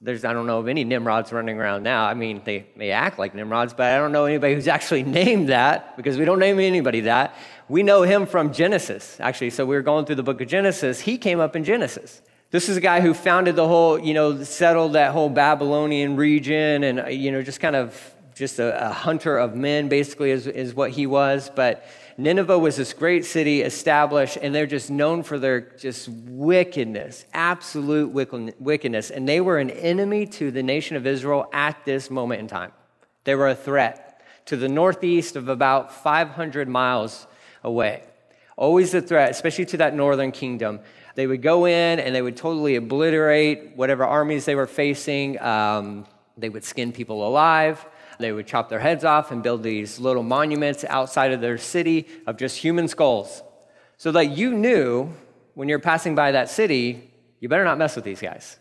there's 0.00 0.24
I 0.24 0.32
don't 0.32 0.46
know 0.46 0.58
of 0.58 0.68
any 0.68 0.84
Nimrods 0.84 1.32
running 1.32 1.58
around 1.58 1.82
now. 1.82 2.04
I 2.06 2.14
mean, 2.14 2.42
they 2.44 2.66
may 2.76 2.90
act 2.90 3.18
like 3.18 3.34
Nimrods, 3.34 3.72
but 3.72 3.92
I 3.92 3.96
don't 3.96 4.12
know 4.12 4.26
anybody 4.26 4.54
who's 4.54 4.68
actually 4.76 5.02
named 5.02 5.48
that 5.48 5.96
because 5.96 6.18
we 6.18 6.24
don't 6.24 6.38
name 6.38 6.58
anybody 6.60 7.02
that. 7.02 7.34
We 7.68 7.82
know 7.82 8.02
him 8.02 8.26
from 8.26 8.52
Genesis, 8.52 9.18
actually. 9.20 9.50
So 9.50 9.64
we 9.64 9.74
were 9.74 9.82
going 9.82 10.04
through 10.04 10.16
the 10.16 10.22
book 10.22 10.40
of 10.40 10.48
Genesis. 10.48 11.00
He 11.00 11.18
came 11.18 11.40
up 11.40 11.56
in 11.56 11.64
Genesis. 11.64 12.22
This 12.50 12.68
is 12.68 12.76
a 12.76 12.80
guy 12.80 13.00
who 13.00 13.12
founded 13.12 13.56
the 13.56 13.66
whole, 13.66 13.98
you 13.98 14.14
know, 14.14 14.44
settled 14.44 14.92
that 14.92 15.12
whole 15.12 15.28
Babylonian 15.28 16.14
region 16.14 16.84
and, 16.84 17.00
uh, 17.00 17.06
you 17.08 17.32
know, 17.32 17.42
just 17.42 17.58
kind 17.58 17.74
of 17.74 18.14
just 18.36 18.60
a, 18.60 18.88
a 18.88 18.92
hunter 18.92 19.36
of 19.36 19.56
men, 19.56 19.88
basically, 19.88 20.30
is, 20.30 20.46
is 20.46 20.72
what 20.72 20.90
he 20.92 21.06
was. 21.06 21.50
But 21.52 21.84
Nineveh 22.18 22.58
was 22.58 22.76
this 22.76 22.94
great 22.94 23.26
city 23.26 23.60
established, 23.60 24.38
and 24.40 24.54
they're 24.54 24.66
just 24.66 24.90
known 24.90 25.22
for 25.22 25.38
their 25.38 25.60
just 25.60 26.08
wickedness, 26.08 27.26
absolute 27.34 28.08
wickedness. 28.10 29.10
And 29.10 29.28
they 29.28 29.40
were 29.40 29.58
an 29.58 29.70
enemy 29.70 30.26
to 30.26 30.50
the 30.50 30.62
nation 30.62 30.96
of 30.96 31.06
Israel 31.06 31.48
at 31.52 31.84
this 31.84 32.10
moment 32.10 32.40
in 32.40 32.48
time. 32.48 32.72
They 33.24 33.34
were 33.34 33.48
a 33.48 33.54
threat 33.54 34.22
to 34.46 34.56
the 34.56 34.68
northeast 34.68 35.36
of 35.36 35.48
about 35.48 35.92
500 35.92 36.68
miles 36.68 37.26
away. 37.62 38.02
Always 38.56 38.94
a 38.94 39.02
threat, 39.02 39.30
especially 39.30 39.66
to 39.66 39.76
that 39.78 39.94
northern 39.94 40.32
kingdom. 40.32 40.80
They 41.16 41.26
would 41.26 41.42
go 41.42 41.66
in 41.66 42.00
and 42.00 42.14
they 42.14 42.22
would 42.22 42.36
totally 42.36 42.76
obliterate 42.76 43.76
whatever 43.76 44.04
armies 44.04 44.46
they 44.46 44.54
were 44.54 44.66
facing. 44.66 45.40
Um, 45.40 46.06
they 46.38 46.48
would 46.48 46.64
skin 46.64 46.92
people 46.92 47.26
alive. 47.26 47.84
They 48.18 48.32
would 48.32 48.46
chop 48.46 48.68
their 48.68 48.80
heads 48.80 49.04
off 49.04 49.30
and 49.30 49.42
build 49.42 49.62
these 49.62 49.98
little 49.98 50.22
monuments 50.22 50.84
outside 50.84 51.32
of 51.32 51.40
their 51.40 51.58
city 51.58 52.06
of 52.26 52.36
just 52.36 52.58
human 52.58 52.88
skulls. 52.88 53.42
So 53.96 54.12
that 54.12 54.36
you 54.36 54.52
knew 54.52 55.12
when 55.54 55.68
you're 55.68 55.78
passing 55.78 56.14
by 56.14 56.32
that 56.32 56.50
city, 56.50 57.10
you 57.40 57.48
better 57.48 57.64
not 57.64 57.78
mess 57.78 57.96
with 57.96 58.04
these 58.04 58.20
guys. 58.20 58.58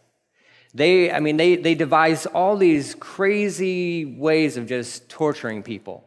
They, 0.74 1.12
I 1.12 1.20
mean, 1.22 1.38
they, 1.38 1.56
they 1.56 1.76
devise 1.76 2.26
all 2.26 2.58
these 2.58 2.96
crazy 2.96 4.04
ways 4.06 4.58
of 4.58 4.68
just 4.68 5.10
torturing 5.10 5.64
people. 5.64 6.04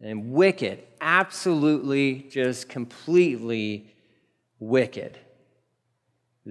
And 0.00 0.32
wicked, 0.32 0.82
absolutely, 1.00 2.26
just 2.30 2.68
completely 2.68 3.92
wicked. 4.60 5.18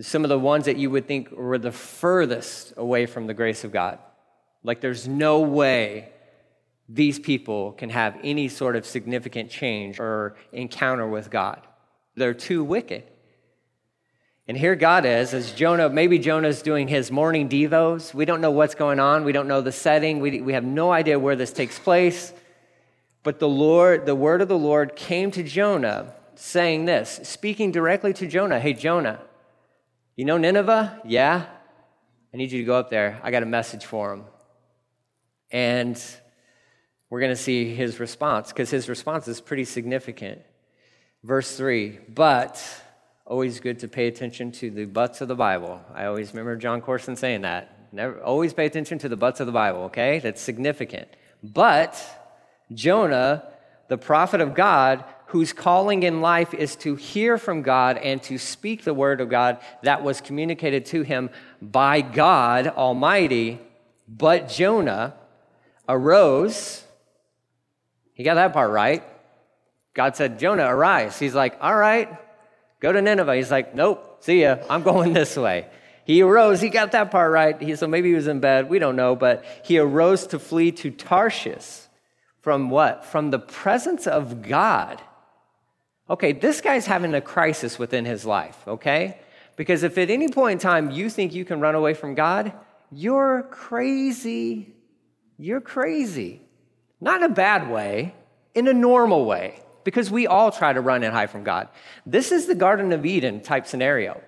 Some 0.01 0.25
of 0.25 0.29
the 0.29 0.39
ones 0.39 0.65
that 0.65 0.77
you 0.77 0.89
would 0.89 1.07
think 1.07 1.31
were 1.31 1.57
the 1.57 1.71
furthest 1.71 2.73
away 2.75 3.05
from 3.05 3.27
the 3.27 3.33
grace 3.33 3.63
of 3.63 3.71
God. 3.71 3.99
Like 4.65 4.81
there's 4.81 5.07
no 5.07 5.41
way 5.41 6.09
these 6.89 7.19
people 7.19 7.73
can 7.73 7.89
have 7.89 8.17
any 8.23 8.47
sort 8.47 8.75
of 8.75 8.85
significant 8.85 9.49
change 9.49 9.99
or 9.99 10.35
encounter 10.51 11.07
with 11.07 11.29
God. 11.29 11.61
They're 12.15 12.33
too 12.33 12.63
wicked. 12.63 13.03
And 14.47 14.55
here 14.55 14.75
God 14.75 15.05
is, 15.05 15.33
as 15.33 15.51
Jonah, 15.51 15.89
maybe 15.89 16.19
Jonah's 16.19 16.61
doing 16.61 16.87
his 16.87 17.11
morning 17.11 17.49
devos. 17.49 18.13
We 18.13 18.25
don't 18.25 18.41
know 18.41 18.51
what's 18.51 18.75
going 18.75 18.99
on. 18.99 19.23
We 19.23 19.31
don't 19.31 19.47
know 19.47 19.61
the 19.61 19.71
setting. 19.71 20.19
We, 20.19 20.41
we 20.41 20.53
have 20.53 20.63
no 20.63 20.91
idea 20.91 21.17
where 21.17 21.35
this 21.35 21.51
takes 21.51 21.79
place. 21.79 22.31
But 23.23 23.39
the 23.39 23.47
Lord, 23.47 24.05
the 24.05 24.13
word 24.13 24.41
of 24.41 24.47
the 24.47 24.57
Lord 24.57 24.95
came 24.95 25.31
to 25.31 25.41
Jonah 25.41 26.13
saying 26.35 26.85
this, 26.85 27.19
speaking 27.23 27.71
directly 27.71 28.13
to 28.13 28.27
Jonah. 28.27 28.59
Hey, 28.59 28.73
Jonah, 28.73 29.19
you 30.15 30.25
know 30.25 30.37
Nineveh? 30.37 31.01
Yeah? 31.05 31.45
I 32.31 32.37
need 32.37 32.51
you 32.51 32.59
to 32.59 32.65
go 32.65 32.75
up 32.75 32.91
there. 32.91 33.19
I 33.23 33.31
got 33.31 33.41
a 33.41 33.47
message 33.47 33.85
for 33.85 34.13
him. 34.13 34.25
And 35.55 35.97
we're 37.09 37.21
going 37.21 37.31
to 37.31 37.41
see 37.41 37.73
his 37.73 37.97
response 38.01 38.49
because 38.49 38.69
his 38.69 38.89
response 38.89 39.25
is 39.29 39.39
pretty 39.39 39.63
significant. 39.63 40.41
Verse 41.23 41.55
3 41.55 41.97
But, 42.13 42.61
always 43.25 43.61
good 43.61 43.79
to 43.79 43.87
pay 43.87 44.07
attention 44.07 44.51
to 44.51 44.69
the 44.69 44.83
buts 44.83 45.21
of 45.21 45.29
the 45.29 45.35
Bible. 45.35 45.79
I 45.93 46.07
always 46.07 46.33
remember 46.33 46.57
Jon 46.57 46.81
Courson 46.81 47.15
saying 47.15 47.43
that. 47.43 47.93
Never, 47.93 48.21
always 48.21 48.51
pay 48.51 48.65
attention 48.65 48.97
to 48.99 49.07
the 49.07 49.15
buts 49.15 49.39
of 49.39 49.45
the 49.45 49.53
Bible, 49.53 49.83
okay? 49.83 50.19
That's 50.19 50.41
significant. 50.41 51.07
But 51.41 51.95
Jonah, 52.73 53.47
the 53.87 53.97
prophet 53.97 54.41
of 54.41 54.55
God, 54.55 55.05
whose 55.27 55.53
calling 55.53 56.03
in 56.03 56.19
life 56.19 56.53
is 56.53 56.75
to 56.77 56.95
hear 56.95 57.37
from 57.37 57.61
God 57.61 57.95
and 57.95 58.21
to 58.23 58.37
speak 58.37 58.83
the 58.83 58.93
word 58.93 59.21
of 59.21 59.29
God 59.29 59.59
that 59.83 60.03
was 60.03 60.19
communicated 60.19 60.85
to 60.87 61.03
him 61.03 61.29
by 61.61 62.01
God 62.01 62.67
Almighty, 62.67 63.61
but 64.05 64.49
Jonah 64.49 65.13
arose. 65.87 66.83
He 68.13 68.23
got 68.23 68.35
that 68.35 68.53
part 68.53 68.71
right. 68.71 69.03
God 69.93 70.15
said, 70.15 70.39
Jonah, 70.39 70.65
arise. 70.65 71.17
He's 71.17 71.33
like, 71.33 71.57
all 71.61 71.75
right, 71.75 72.09
go 72.79 72.91
to 72.91 73.01
Nineveh. 73.01 73.35
He's 73.35 73.51
like, 73.51 73.73
nope, 73.73 74.23
see 74.23 74.41
ya. 74.41 74.57
I'm 74.69 74.83
going 74.83 75.13
this 75.13 75.37
way. 75.37 75.67
He 76.05 76.21
arose. 76.21 76.61
He 76.61 76.69
got 76.69 76.91
that 76.91 77.09
part 77.09 77.31
right. 77.31 77.59
He, 77.59 77.75
so 77.75 77.87
maybe 77.87 78.09
he 78.09 78.15
was 78.15 78.27
in 78.27 78.39
bed. 78.39 78.69
We 78.69 78.77
don't 78.77 78.95
know. 78.95 79.15
But 79.15 79.43
he 79.63 79.79
arose 79.79 80.27
to 80.27 80.39
flee 80.39 80.71
to 80.73 80.91
Tarshish 80.91 81.81
from 82.41 82.69
what? 82.69 83.05
From 83.05 83.31
the 83.31 83.39
presence 83.39 84.05
of 84.05 84.43
God. 84.43 85.01
Okay, 86.07 86.33
this 86.33 86.61
guy's 86.61 86.85
having 86.85 87.15
a 87.15 87.21
crisis 87.21 87.79
within 87.79 88.05
his 88.05 88.23
life, 88.23 88.55
okay? 88.67 89.17
Because 89.55 89.81
if 89.81 89.97
at 89.97 90.11
any 90.11 90.27
point 90.27 90.53
in 90.53 90.59
time 90.59 90.91
you 90.91 91.09
think 91.09 91.33
you 91.33 91.43
can 91.43 91.59
run 91.59 91.73
away 91.73 91.95
from 91.95 92.13
God, 92.13 92.53
you're 92.91 93.47
crazy. 93.49 94.75
You're 95.37 95.61
crazy. 95.61 96.41
Not 97.01 97.21
in 97.21 97.31
a 97.31 97.33
bad 97.33 97.69
way, 97.69 98.15
in 98.53 98.67
a 98.67 98.73
normal 98.73 99.25
way, 99.25 99.61
because 99.83 100.09
we 100.09 100.27
all 100.27 100.51
try 100.51 100.73
to 100.73 100.81
run 100.81 101.03
and 101.03 101.13
hide 101.13 101.29
from 101.29 101.43
God. 101.43 101.67
This 102.05 102.31
is 102.31 102.45
the 102.45 102.55
Garden 102.55 102.91
of 102.93 103.05
Eden 103.05 103.41
type 103.41 103.67
scenario. 103.67 104.21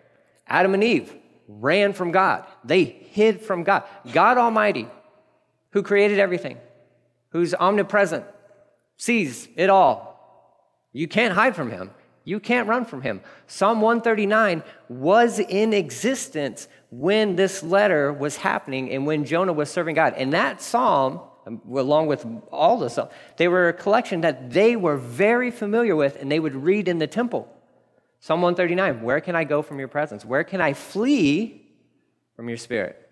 Adam 0.48 0.74
and 0.74 0.84
Eve 0.84 1.14
ran 1.48 1.94
from 1.94 2.12
God, 2.12 2.46
they 2.64 2.84
hid 2.84 3.42
from 3.42 3.64
God. 3.64 3.84
God 4.12 4.38
Almighty, 4.38 4.88
who 5.72 5.82
created 5.82 6.20
everything, 6.20 6.58
who's 7.30 7.54
omnipresent, 7.54 8.26
sees 8.98 9.48
it 9.56 9.70
all. 9.70 10.18
You 10.92 11.08
can't 11.08 11.34
hide 11.34 11.56
from 11.56 11.72
him. 11.72 11.92
You 12.28 12.42
can't 12.42 12.68
run 12.68 12.84
from 12.84 13.04
him. 13.04 13.22
Psalm 13.48 13.80
139 13.80 14.62
was 14.90 15.40
in 15.40 15.72
existence 15.72 16.68
when 16.90 17.38
this 17.38 17.64
letter 17.64 18.12
was 18.12 18.36
happening 18.36 18.92
and 18.92 19.08
when 19.08 19.24
Jonah 19.24 19.54
was 19.54 19.70
serving 19.70 19.96
God. 19.96 20.14
And 20.18 20.34
that 20.34 20.62
psalm, 20.62 21.22
along 21.46 22.08
with 22.08 22.26
all 22.52 22.80
the 22.80 22.90
psalms, 22.90 23.14
they 23.38 23.48
were 23.48 23.70
a 23.70 23.74
collection 23.74 24.20
that 24.22 24.52
they 24.52 24.76
were 24.76 24.98
very 24.98 25.52
familiar 25.52 25.96
with 25.96 26.18
and 26.18 26.30
they 26.30 26.42
would 26.42 26.54
read 26.54 26.90
in 26.90 26.98
the 26.98 27.08
temple. 27.08 27.48
Psalm 28.20 28.42
139 28.42 29.04
Where 29.04 29.22
can 29.22 29.38
I 29.38 29.46
go 29.46 29.62
from 29.62 29.80
your 29.80 29.88
presence? 29.88 30.26
Where 30.26 30.44
can 30.44 30.60
I 30.60 30.74
flee 30.74 31.66
from 32.36 32.50
your 32.50 32.58
spirit? 32.58 33.10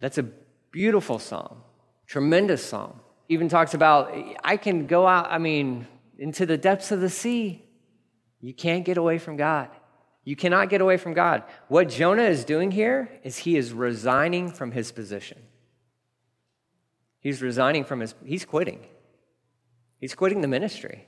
That's 0.00 0.18
a 0.18 0.28
beautiful 0.70 1.18
psalm, 1.18 1.62
tremendous 2.06 2.62
psalm. 2.62 3.00
Even 3.30 3.48
talks 3.48 3.72
about, 3.72 4.14
I 4.44 4.58
can 4.58 4.86
go 4.86 5.06
out, 5.06 5.28
I 5.30 5.38
mean, 5.38 5.86
into 6.18 6.44
the 6.44 6.58
depths 6.58 6.92
of 6.92 7.00
the 7.00 7.08
sea. 7.08 7.63
You 8.44 8.52
can't 8.52 8.84
get 8.84 8.98
away 8.98 9.16
from 9.16 9.38
God. 9.38 9.70
You 10.22 10.36
cannot 10.36 10.68
get 10.68 10.82
away 10.82 10.98
from 10.98 11.14
God. 11.14 11.44
What 11.68 11.88
Jonah 11.88 12.24
is 12.24 12.44
doing 12.44 12.70
here 12.70 13.08
is 13.22 13.38
he 13.38 13.56
is 13.56 13.72
resigning 13.72 14.50
from 14.50 14.70
his 14.70 14.92
position. 14.92 15.38
He's 17.20 17.40
resigning 17.40 17.84
from 17.84 18.00
his, 18.00 18.14
he's 18.22 18.44
quitting. 18.44 18.84
He's 19.98 20.14
quitting 20.14 20.42
the 20.42 20.48
ministry. 20.48 21.06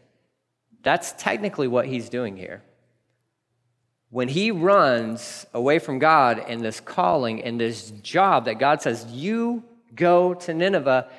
That's 0.83 1.13
technically 1.19 1.69
what 1.69 1.85
he's 1.85 2.09
doing 2.09 2.39
here. 2.39 2.63
When 4.09 4.29
he 4.29 4.51
runs 4.51 5.45
away 5.53 5.79
from 5.79 5.99
God 5.99 6.39
and 6.39 6.63
this 6.63 6.81
calling 6.81 7.43
and 7.43 7.61
this 7.61 7.91
job 8.03 8.47
that 8.47 8.59
God 8.59 8.81
says, 8.81 9.05
you 9.11 9.63
go 9.95 10.33
to 10.33 10.55
Nineveh 10.55 11.11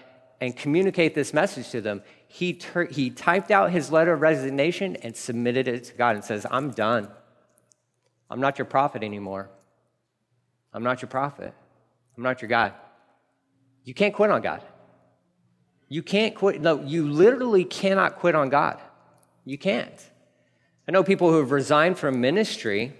and 0.42 0.56
communicate 0.56 1.14
this 1.14 1.32
message 1.32 1.70
to 1.70 1.82
them, 1.82 2.02
he, 2.27 2.53
ter- 2.53 2.88
he 2.88 3.10
typed 3.10 3.51
out 3.51 3.72
his 3.72 3.91
letter 3.91 4.13
of 4.13 4.22
resignation 4.22 4.96
and 4.98 5.15
submitted 5.15 5.67
it 5.67 5.86
to 5.86 5.93
God 5.96 6.15
and 6.15 6.24
says, 6.24 6.46
I'm 6.50 6.72
done. 6.72 7.10
I'm 8.29 8.41
not 8.41 8.57
your 8.57 8.65
prophet 8.65 9.03
anymore. 9.03 9.50
I'm 10.74 10.84
not 10.84 11.01
your 11.01 11.10
prophet. 11.10 11.53
I'm 12.15 12.24
not 12.24 12.41
your 12.41 12.50
God. 12.50 12.74
You 13.84 13.93
can't 13.93 14.13
quit 14.13 14.29
on 14.29 14.41
God. 14.41 14.62
You 15.88 16.03
can't 16.03 16.36
quit. 16.36 16.62
No, 16.62 16.81
you 16.81 17.10
literally 17.10 17.63
cannot 17.63 18.17
quit 18.17 18.36
on 18.36 18.50
God. 18.50 18.81
You 19.46 19.57
can't. 19.57 20.12
I 20.88 20.91
know 20.91 21.03
people 21.03 21.31
who 21.31 21.39
have 21.39 21.51
resigned 21.51 21.98
from 21.98 22.19
ministry. 22.19 22.93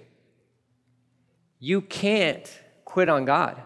You 1.58 1.82
can't 1.82 2.50
quit 2.86 3.10
on 3.10 3.26
God. 3.26 3.62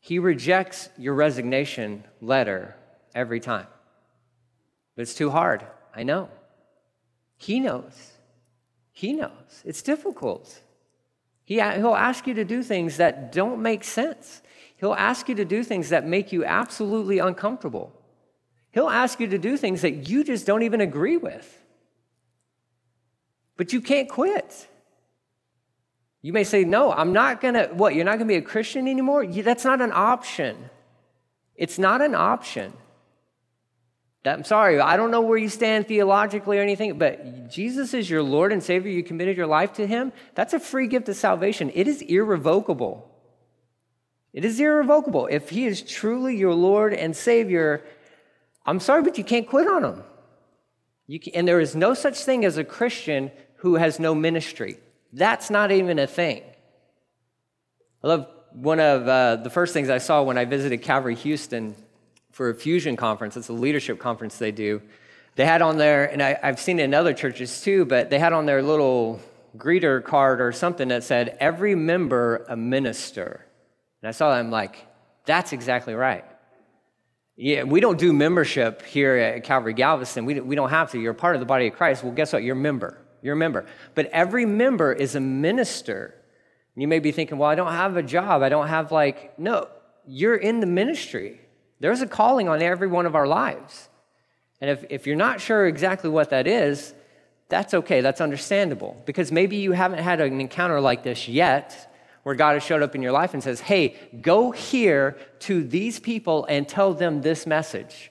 He 0.00 0.18
rejects 0.18 0.88
your 0.98 1.14
resignation 1.14 2.04
letter 2.20 2.76
every 3.14 3.38
time. 3.38 3.68
But 4.94 5.02
it's 5.02 5.14
too 5.14 5.30
hard. 5.30 5.66
I 5.94 6.02
know. 6.02 6.28
He 7.36 7.60
knows. 7.60 8.12
He 8.92 9.12
knows. 9.12 9.62
It's 9.64 9.82
difficult. 9.82 10.60
He, 11.44 11.54
he'll 11.56 11.94
ask 11.94 12.26
you 12.26 12.34
to 12.34 12.44
do 12.44 12.62
things 12.62 12.96
that 12.96 13.32
don't 13.32 13.60
make 13.60 13.84
sense. 13.84 14.40
He'll 14.76 14.94
ask 14.94 15.28
you 15.28 15.34
to 15.36 15.44
do 15.44 15.62
things 15.62 15.90
that 15.90 16.06
make 16.06 16.32
you 16.32 16.44
absolutely 16.44 17.18
uncomfortable. 17.18 17.92
He'll 18.70 18.88
ask 18.88 19.20
you 19.20 19.26
to 19.28 19.38
do 19.38 19.56
things 19.56 19.82
that 19.82 20.08
you 20.08 20.24
just 20.24 20.46
don't 20.46 20.62
even 20.62 20.80
agree 20.80 21.16
with. 21.16 21.62
But 23.56 23.72
you 23.72 23.80
can't 23.80 24.08
quit. 24.08 24.68
You 26.22 26.32
may 26.32 26.44
say, 26.44 26.64
No, 26.64 26.90
I'm 26.90 27.12
not 27.12 27.40
going 27.40 27.54
to, 27.54 27.66
what, 27.72 27.94
you're 27.94 28.04
not 28.04 28.18
going 28.18 28.26
to 28.26 28.32
be 28.32 28.36
a 28.36 28.42
Christian 28.42 28.88
anymore? 28.88 29.26
That's 29.26 29.64
not 29.64 29.80
an 29.80 29.92
option. 29.92 30.70
It's 31.54 31.78
not 31.78 32.00
an 32.00 32.14
option. 32.14 32.72
I'm 34.26 34.44
sorry, 34.44 34.80
I 34.80 34.96
don't 34.96 35.10
know 35.10 35.20
where 35.20 35.36
you 35.36 35.50
stand 35.50 35.86
theologically 35.86 36.58
or 36.58 36.62
anything, 36.62 36.98
but 36.98 37.50
Jesus 37.50 37.92
is 37.92 38.08
your 38.08 38.22
Lord 38.22 38.52
and 38.52 38.62
Savior. 38.62 38.90
You 38.90 39.02
committed 39.02 39.36
your 39.36 39.46
life 39.46 39.74
to 39.74 39.86
Him. 39.86 40.12
That's 40.34 40.54
a 40.54 40.60
free 40.60 40.86
gift 40.86 41.08
of 41.10 41.16
salvation. 41.16 41.70
It 41.74 41.86
is 41.86 42.00
irrevocable. 42.00 43.10
It 44.32 44.44
is 44.44 44.58
irrevocable. 44.58 45.26
If 45.30 45.50
He 45.50 45.66
is 45.66 45.82
truly 45.82 46.36
your 46.36 46.54
Lord 46.54 46.94
and 46.94 47.14
Savior, 47.14 47.84
I'm 48.64 48.80
sorry, 48.80 49.02
but 49.02 49.18
you 49.18 49.24
can't 49.24 49.46
quit 49.46 49.68
on 49.68 49.84
Him. 49.84 50.02
Can, 51.20 51.34
and 51.34 51.46
there 51.46 51.60
is 51.60 51.76
no 51.76 51.92
such 51.92 52.24
thing 52.24 52.46
as 52.46 52.56
a 52.56 52.64
Christian 52.64 53.30
who 53.56 53.74
has 53.74 54.00
no 54.00 54.14
ministry. 54.14 54.78
That's 55.12 55.50
not 55.50 55.70
even 55.70 55.98
a 55.98 56.06
thing. 56.06 56.42
I 58.02 58.06
love 58.06 58.26
one 58.52 58.80
of 58.80 59.06
uh, 59.06 59.36
the 59.36 59.50
first 59.50 59.74
things 59.74 59.90
I 59.90 59.98
saw 59.98 60.22
when 60.22 60.38
I 60.38 60.46
visited 60.46 60.80
Calvary 60.80 61.14
Houston 61.16 61.76
for 62.34 62.50
a 62.50 62.54
fusion 62.54 62.96
conference. 62.96 63.36
It's 63.36 63.48
a 63.48 63.52
leadership 63.52 64.00
conference 64.00 64.38
they 64.38 64.50
do. 64.50 64.82
They 65.36 65.46
had 65.46 65.62
on 65.62 65.78
there, 65.78 66.04
and 66.04 66.20
I, 66.20 66.36
have 66.42 66.58
seen 66.58 66.80
it 66.80 66.84
in 66.84 66.92
other 66.92 67.14
churches 67.14 67.60
too, 67.60 67.84
but 67.84 68.10
they 68.10 68.18
had 68.18 68.32
on 68.32 68.44
their 68.44 68.60
little 68.60 69.20
greeter 69.56 70.02
card 70.02 70.40
or 70.40 70.50
something 70.50 70.88
that 70.88 71.04
said, 71.04 71.36
every 71.38 71.76
member 71.76 72.44
a 72.48 72.56
minister. 72.56 73.46
And 74.02 74.08
I 74.08 74.10
saw 74.10 74.30
that, 74.30 74.40
I'm 74.40 74.50
like, 74.50 74.84
that's 75.26 75.52
exactly 75.52 75.94
right. 75.94 76.24
Yeah, 77.36 77.62
we 77.62 77.80
don't 77.80 77.98
do 77.98 78.12
membership 78.12 78.82
here 78.82 79.16
at 79.16 79.44
Calvary 79.44 79.74
Galveston. 79.74 80.24
We, 80.24 80.40
we 80.40 80.56
don't 80.56 80.70
have 80.70 80.90
to. 80.90 81.00
You're 81.00 81.14
part 81.14 81.36
of 81.36 81.40
the 81.40 81.46
body 81.46 81.68
of 81.68 81.74
Christ. 81.74 82.02
Well, 82.02 82.12
guess 82.12 82.32
what? 82.32 82.42
You're 82.42 82.56
a 82.56 82.58
member. 82.58 82.98
You're 83.22 83.34
a 83.34 83.36
member. 83.36 83.64
But 83.94 84.06
every 84.06 84.44
member 84.44 84.92
is 84.92 85.14
a 85.14 85.20
minister 85.20 86.14
You 86.76 86.88
may 86.88 86.98
be 86.98 87.12
thinking, 87.12 87.38
well, 87.38 87.48
I 87.48 87.54
don't 87.54 87.72
have 87.72 87.96
a 87.96 88.02
job. 88.02 88.42
I 88.42 88.48
don't 88.48 88.66
have, 88.66 88.90
like, 88.90 89.38
no, 89.38 89.68
you're 90.06 90.36
in 90.36 90.58
the 90.60 90.66
ministry. 90.66 91.40
There's 91.80 92.00
a 92.00 92.06
calling 92.06 92.48
on 92.48 92.62
every 92.62 92.88
one 92.88 93.06
of 93.06 93.14
our 93.14 93.26
lives. 93.26 93.88
And 94.60 94.70
if, 94.70 94.84
if 94.90 95.06
you're 95.06 95.16
not 95.16 95.40
sure 95.40 95.66
exactly 95.66 96.10
what 96.10 96.30
that 96.30 96.46
is, 96.46 96.94
that's 97.48 97.74
okay. 97.74 98.00
That's 98.00 98.20
understandable. 98.20 99.00
Because 99.06 99.30
maybe 99.30 99.56
you 99.56 99.72
haven't 99.72 99.98
had 99.98 100.20
an 100.20 100.40
encounter 100.40 100.80
like 100.80 101.02
this 101.02 101.28
yet, 101.28 101.92
where 102.22 102.34
God 102.34 102.54
has 102.54 102.62
showed 102.62 102.82
up 102.82 102.94
in 102.94 103.02
your 103.02 103.12
life 103.12 103.34
and 103.34 103.42
says, 103.42 103.60
hey, 103.60 103.96
go 104.20 104.50
here 104.50 105.16
to 105.40 105.62
these 105.62 106.00
people 106.00 106.46
and 106.46 106.66
tell 106.66 106.94
them 106.94 107.20
this 107.20 107.46
message. 107.46 108.10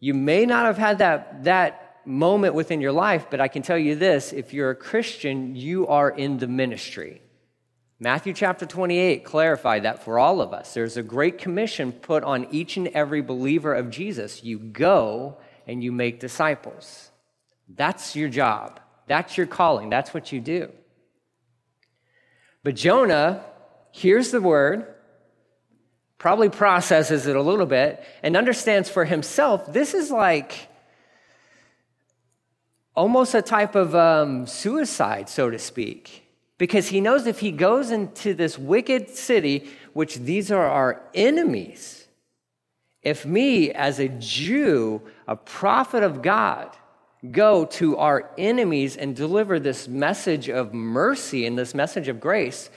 You 0.00 0.14
may 0.14 0.46
not 0.46 0.66
have 0.66 0.78
had 0.78 0.98
that, 0.98 1.44
that 1.44 2.00
moment 2.04 2.54
within 2.54 2.80
your 2.80 2.92
life, 2.92 3.26
but 3.30 3.40
I 3.40 3.48
can 3.48 3.62
tell 3.62 3.78
you 3.78 3.94
this 3.94 4.32
if 4.32 4.52
you're 4.52 4.70
a 4.70 4.74
Christian, 4.74 5.54
you 5.54 5.86
are 5.86 6.10
in 6.10 6.38
the 6.38 6.48
ministry. 6.48 7.21
Matthew 8.02 8.32
chapter 8.32 8.66
28 8.66 9.22
clarified 9.22 9.84
that 9.84 10.02
for 10.02 10.18
all 10.18 10.40
of 10.40 10.52
us. 10.52 10.74
There's 10.74 10.96
a 10.96 11.04
great 11.04 11.38
commission 11.38 11.92
put 11.92 12.24
on 12.24 12.48
each 12.50 12.76
and 12.76 12.88
every 12.88 13.22
believer 13.22 13.72
of 13.72 13.90
Jesus. 13.90 14.42
You 14.42 14.58
go 14.58 15.36
and 15.68 15.84
you 15.84 15.92
make 15.92 16.18
disciples. 16.18 17.12
That's 17.68 18.16
your 18.16 18.28
job. 18.28 18.80
That's 19.06 19.36
your 19.36 19.46
calling. 19.46 19.88
That's 19.88 20.12
what 20.12 20.32
you 20.32 20.40
do. 20.40 20.72
But 22.64 22.74
Jonah 22.74 23.44
hears 23.92 24.32
the 24.32 24.40
word, 24.40 24.92
probably 26.18 26.48
processes 26.48 27.28
it 27.28 27.36
a 27.36 27.42
little 27.42 27.66
bit, 27.66 28.04
and 28.24 28.36
understands 28.36 28.90
for 28.90 29.04
himself 29.04 29.72
this 29.72 29.94
is 29.94 30.10
like 30.10 30.66
almost 32.96 33.36
a 33.36 33.42
type 33.42 33.76
of 33.76 33.94
um, 33.94 34.48
suicide, 34.48 35.28
so 35.28 35.50
to 35.50 35.58
speak 35.60 36.21
because 36.62 36.86
he 36.86 37.00
knows 37.00 37.26
if 37.26 37.40
he 37.40 37.50
goes 37.50 37.90
into 37.90 38.34
this 38.34 38.56
wicked 38.56 39.10
city, 39.10 39.68
which 39.94 40.18
these 40.18 40.48
are 40.52 40.64
our 40.64 41.02
enemies, 41.12 42.06
if 43.02 43.26
me 43.26 43.72
as 43.72 43.98
a 43.98 44.06
Jew, 44.06 45.02
a 45.26 45.34
prophet 45.34 46.04
of 46.04 46.22
God, 46.22 46.70
go 47.32 47.64
to 47.64 47.96
our 47.96 48.30
enemies 48.38 48.96
and 48.96 49.16
deliver 49.16 49.58
this 49.58 49.88
message 49.88 50.48
of 50.48 50.72
mercy 50.72 51.46
and 51.46 51.58
this 51.58 51.74
message 51.74 52.06
of 52.06 52.20
grace, 52.20 52.70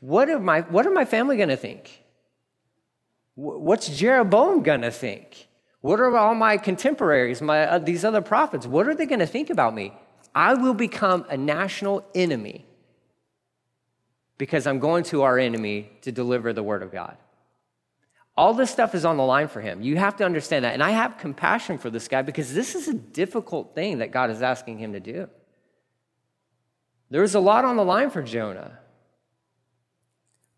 what 0.00 0.28
are 0.28 0.38
my, 0.38 0.60
what 0.60 0.86
are 0.86 0.92
my 0.92 1.06
family 1.06 1.38
going 1.38 1.48
to 1.48 1.56
think? 1.56 2.02
What's 3.34 3.88
Jeroboam 3.96 4.62
going 4.62 4.82
to 4.82 4.90
think? 4.90 5.48
What 5.80 6.00
are 6.00 6.14
all 6.14 6.34
my 6.34 6.58
contemporaries, 6.58 7.40
my, 7.40 7.64
uh, 7.64 7.78
these 7.78 8.04
other 8.04 8.20
prophets, 8.20 8.66
what 8.66 8.86
are 8.86 8.94
they 8.94 9.06
going 9.06 9.20
to 9.20 9.26
think 9.26 9.48
about 9.48 9.74
me? 9.74 9.94
I 10.34 10.52
will 10.52 10.74
become 10.74 11.24
a 11.30 11.36
national 11.38 12.04
enemy 12.14 12.66
because 14.42 14.66
I'm 14.66 14.80
going 14.80 15.04
to 15.04 15.22
our 15.22 15.38
enemy 15.38 15.88
to 16.00 16.10
deliver 16.10 16.52
the 16.52 16.64
word 16.64 16.82
of 16.82 16.90
God. 16.90 17.16
All 18.36 18.54
this 18.54 18.72
stuff 18.72 18.92
is 18.92 19.04
on 19.04 19.16
the 19.16 19.22
line 19.22 19.46
for 19.46 19.60
him. 19.60 19.82
You 19.82 19.96
have 19.98 20.16
to 20.16 20.24
understand 20.24 20.64
that. 20.64 20.74
And 20.74 20.82
I 20.82 20.90
have 20.90 21.16
compassion 21.16 21.78
for 21.78 21.90
this 21.90 22.08
guy 22.08 22.22
because 22.22 22.52
this 22.52 22.74
is 22.74 22.88
a 22.88 22.92
difficult 22.92 23.76
thing 23.76 23.98
that 23.98 24.10
God 24.10 24.30
is 24.30 24.42
asking 24.42 24.78
him 24.78 24.94
to 24.94 24.98
do. 24.98 25.28
There's 27.08 27.36
a 27.36 27.38
lot 27.38 27.64
on 27.64 27.76
the 27.76 27.84
line 27.84 28.10
for 28.10 28.20
Jonah. 28.20 28.80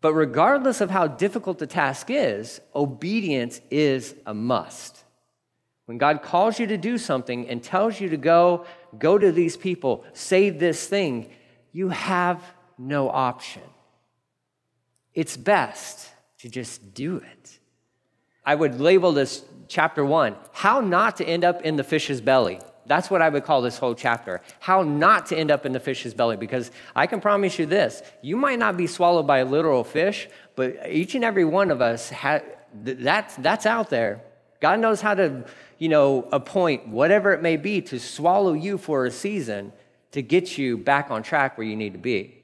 But 0.01 0.15
regardless 0.15 0.81
of 0.81 0.89
how 0.89 1.05
difficult 1.05 1.59
the 1.59 1.67
task 1.67 2.07
is, 2.09 2.61
obedience 2.73 3.61
is 3.69 4.15
a 4.25 4.33
must. 4.33 5.03
When 5.85 5.99
God 5.99 6.23
calls 6.23 6.59
you 6.59 6.65
to 6.65 6.77
do 6.77 6.97
something 6.97 7.47
and 7.47 7.61
tells 7.61 8.01
you 8.01 8.09
to 8.09 8.17
go, 8.17 8.65
go 8.97 9.19
to 9.19 9.31
these 9.31 9.55
people, 9.55 10.05
say 10.13 10.49
this 10.49 10.87
thing, 10.87 11.29
you 11.71 11.89
have 11.89 12.41
no 12.79 13.11
option. 13.11 13.61
It's 15.15 15.35
best 15.35 16.09
to 16.39 16.49
just 16.49 16.93
do 16.93 17.17
it. 17.17 17.59
I 18.45 18.53
would 18.53 18.79
label 18.79 19.11
this 19.11 19.43
chapter 19.67 20.05
one 20.05 20.35
How 20.51 20.81
Not 20.81 21.17
to 21.17 21.25
End 21.25 21.43
Up 21.43 21.63
in 21.63 21.77
the 21.77 21.83
Fish's 21.83 22.21
Belly. 22.21 22.59
That's 22.87 23.09
what 23.09 23.21
I 23.21 23.29
would 23.29 23.43
call 23.43 23.61
this 23.61 23.77
whole 23.77 23.95
chapter. 23.95 24.41
How 24.59 24.83
not 24.83 25.25
to 25.27 25.37
end 25.37 25.49
up 25.49 25.65
in 25.65 25.71
the 25.71 25.79
fish's 25.79 26.13
belly. 26.13 26.37
Because 26.37 26.71
I 26.95 27.07
can 27.07 27.19
promise 27.19 27.57
you 27.57 27.65
this 27.65 28.03
you 28.21 28.37
might 28.37 28.59
not 28.59 28.77
be 28.77 28.87
swallowed 28.87 29.27
by 29.27 29.39
a 29.39 29.45
literal 29.45 29.83
fish, 29.83 30.27
but 30.55 30.77
each 30.87 31.15
and 31.15 31.23
every 31.23 31.45
one 31.45 31.71
of 31.71 31.81
us, 31.81 32.09
ha- 32.11 32.41
that's, 32.73 33.35
that's 33.37 33.65
out 33.65 33.89
there. 33.89 34.21
God 34.61 34.79
knows 34.79 35.01
how 35.01 35.15
to, 35.15 35.45
you 35.77 35.89
know, 35.89 36.27
appoint 36.31 36.87
whatever 36.87 37.33
it 37.33 37.41
may 37.41 37.57
be 37.57 37.81
to 37.81 37.99
swallow 37.99 38.53
you 38.53 38.77
for 38.77 39.05
a 39.05 39.11
season 39.11 39.73
to 40.11 40.21
get 40.21 40.57
you 40.57 40.77
back 40.77 41.11
on 41.11 41.23
track 41.23 41.57
where 41.57 41.67
you 41.67 41.75
need 41.75 41.93
to 41.93 41.99
be. 41.99 42.34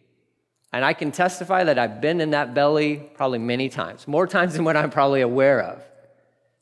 And 0.74 0.86
I 0.86 0.94
can 0.94 1.12
testify 1.12 1.66
that 1.66 1.78
I've 1.78 2.00
been 2.00 2.22
in 2.22 2.32
that 2.32 2.54
belly 2.54 2.98
probably 3.16 3.40
many 3.40 3.68
times, 3.68 4.08
more 4.08 4.26
times 4.26 4.54
than 4.54 4.64
what 4.64 4.78
I'm 4.78 4.90
probably 4.90 5.22
aware 5.22 5.62
of. 5.62 5.84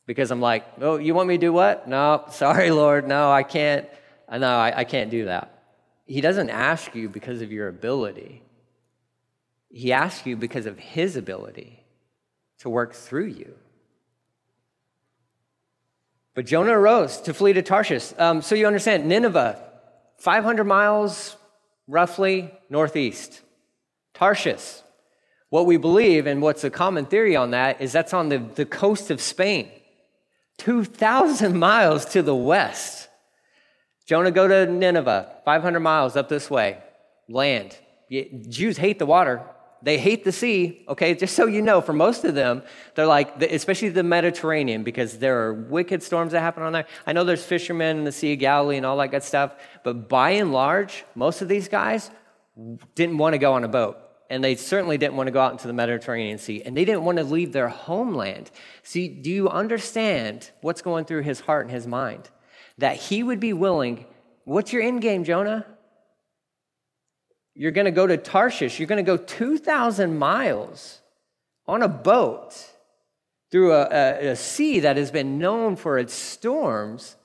Because 0.06 0.32
I'm 0.32 0.40
like, 0.40 0.64
oh, 0.80 0.96
you 0.96 1.14
want 1.14 1.28
me 1.28 1.36
to 1.36 1.40
do 1.40 1.52
what? 1.52 1.86
No, 1.86 2.24
sorry, 2.30 2.70
Lord. 2.70 3.06
No, 3.06 3.30
I 3.30 3.44
can't. 3.44 3.88
Uh, 4.28 4.38
no, 4.38 4.48
I, 4.48 4.80
I 4.80 4.84
can't 4.84 5.10
do 5.10 5.26
that. 5.26 5.62
He 6.06 6.20
doesn't 6.20 6.50
ask 6.50 6.94
you 6.94 7.08
because 7.08 7.40
of 7.40 7.52
your 7.52 7.68
ability, 7.68 8.42
He 9.70 9.92
asks 9.92 10.26
you 10.26 10.36
because 10.36 10.66
of 10.66 10.78
His 10.78 11.16
ability 11.16 11.84
to 12.58 12.68
work 12.68 12.94
through 12.94 13.26
you. 13.26 13.54
But 16.34 16.46
Jonah 16.46 16.76
arose 16.76 17.20
to 17.22 17.34
flee 17.34 17.52
to 17.52 17.62
Tarshish. 17.62 18.12
Um, 18.18 18.42
so 18.42 18.54
you 18.54 18.66
understand, 18.66 19.06
Nineveh, 19.06 19.62
500 20.18 20.64
miles 20.64 21.36
roughly 21.86 22.50
northeast. 22.68 23.40
Tarshish. 24.20 24.82
What 25.48 25.64
we 25.64 25.78
believe, 25.78 26.26
and 26.26 26.42
what's 26.42 26.62
a 26.62 26.68
common 26.68 27.06
theory 27.06 27.34
on 27.36 27.52
that, 27.52 27.80
is 27.80 27.90
that's 27.90 28.12
on 28.12 28.28
the, 28.28 28.38
the 28.38 28.66
coast 28.66 29.10
of 29.10 29.18
Spain, 29.18 29.70
2,000 30.58 31.58
miles 31.68 32.04
to 32.04 32.20
the 32.20 32.34
west. 32.34 33.08
Jonah, 34.06 34.30
go 34.30 34.46
to 34.46 34.70
Nineveh, 34.70 35.38
500 35.46 35.80
miles 35.80 36.16
up 36.16 36.28
this 36.28 36.50
way, 36.50 36.78
land. 37.30 37.74
Jews 38.10 38.76
hate 38.76 38.98
the 38.98 39.06
water. 39.06 39.42
They 39.82 39.96
hate 39.96 40.24
the 40.24 40.32
sea, 40.32 40.84
okay? 40.86 41.14
Just 41.14 41.34
so 41.34 41.46
you 41.46 41.62
know, 41.62 41.80
for 41.80 41.94
most 41.94 42.24
of 42.24 42.34
them, 42.34 42.62
they're 42.94 43.06
like, 43.06 43.40
especially 43.42 43.88
the 43.88 44.02
Mediterranean, 44.02 44.82
because 44.82 45.18
there 45.18 45.46
are 45.46 45.54
wicked 45.54 46.02
storms 46.02 46.32
that 46.32 46.40
happen 46.40 46.62
on 46.62 46.74
there. 46.74 46.86
I 47.06 47.14
know 47.14 47.24
there's 47.24 47.44
fishermen 47.44 47.96
in 47.96 48.04
the 48.04 48.12
Sea 48.12 48.34
of 48.34 48.40
Galilee 48.40 48.76
and 48.76 48.84
all 48.84 48.98
that 48.98 49.12
good 49.12 49.22
stuff, 49.22 49.54
but 49.82 50.10
by 50.10 50.32
and 50.32 50.52
large, 50.52 51.04
most 51.14 51.40
of 51.40 51.48
these 51.48 51.68
guys 51.68 52.10
didn't 52.94 53.16
want 53.16 53.32
to 53.32 53.38
go 53.38 53.54
on 53.54 53.64
a 53.64 53.68
boat. 53.68 53.96
And 54.30 54.44
they 54.44 54.54
certainly 54.54 54.96
didn't 54.96 55.16
want 55.16 55.26
to 55.26 55.32
go 55.32 55.40
out 55.40 55.52
into 55.52 55.66
the 55.66 55.72
Mediterranean 55.72 56.38
Sea. 56.38 56.62
And 56.64 56.76
they 56.76 56.84
didn't 56.84 57.04
want 57.04 57.18
to 57.18 57.24
leave 57.24 57.52
their 57.52 57.68
homeland. 57.68 58.50
See, 58.84 59.08
do 59.08 59.28
you 59.28 59.48
understand 59.48 60.50
what's 60.60 60.82
going 60.82 61.04
through 61.04 61.22
his 61.22 61.40
heart 61.40 61.66
and 61.66 61.74
his 61.74 61.86
mind? 61.86 62.30
That 62.78 62.96
he 62.96 63.24
would 63.24 63.40
be 63.40 63.52
willing. 63.52 64.06
What's 64.44 64.72
your 64.72 64.82
end 64.82 65.02
game, 65.02 65.24
Jonah? 65.24 65.66
You're 67.56 67.72
going 67.72 67.86
to 67.86 67.90
go 67.90 68.06
to 68.06 68.16
Tarshish. 68.16 68.78
You're 68.78 68.86
going 68.86 69.04
to 69.04 69.16
go 69.16 69.16
2,000 69.16 70.16
miles 70.16 71.00
on 71.66 71.82
a 71.82 71.88
boat 71.88 72.54
through 73.50 73.72
a, 73.72 73.88
a, 73.90 74.28
a, 74.28 74.36
sea 74.36 74.80
that 74.80 74.96
has 74.96 75.10
been 75.10 75.38
known 75.38 75.74
for 75.74 75.98
its 75.98 76.14
storms 76.14 77.16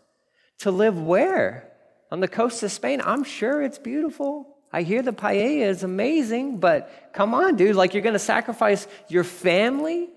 to 0.59 0.71
live 0.71 0.99
where? 0.99 1.71
On 2.11 2.19
the 2.19 2.27
coast 2.27 2.63
of 2.63 2.71
Spain. 2.71 2.99
I'm 3.05 3.23
sure 3.23 3.61
it's 3.61 3.77
beautiful. 3.77 4.54
I 4.75 4.81
hear 4.81 5.01
the 5.01 5.13
paella 5.13 5.61
is 5.61 5.83
amazing, 5.83 6.57
but 6.57 7.09
come 7.13 7.33
on, 7.33 7.55
dude. 7.55 7.77
Like, 7.77 7.93
you're 7.93 8.03
going 8.03 8.11
to 8.11 8.19
sacrifice 8.19 8.89
your 9.07 9.23
family 9.23 10.09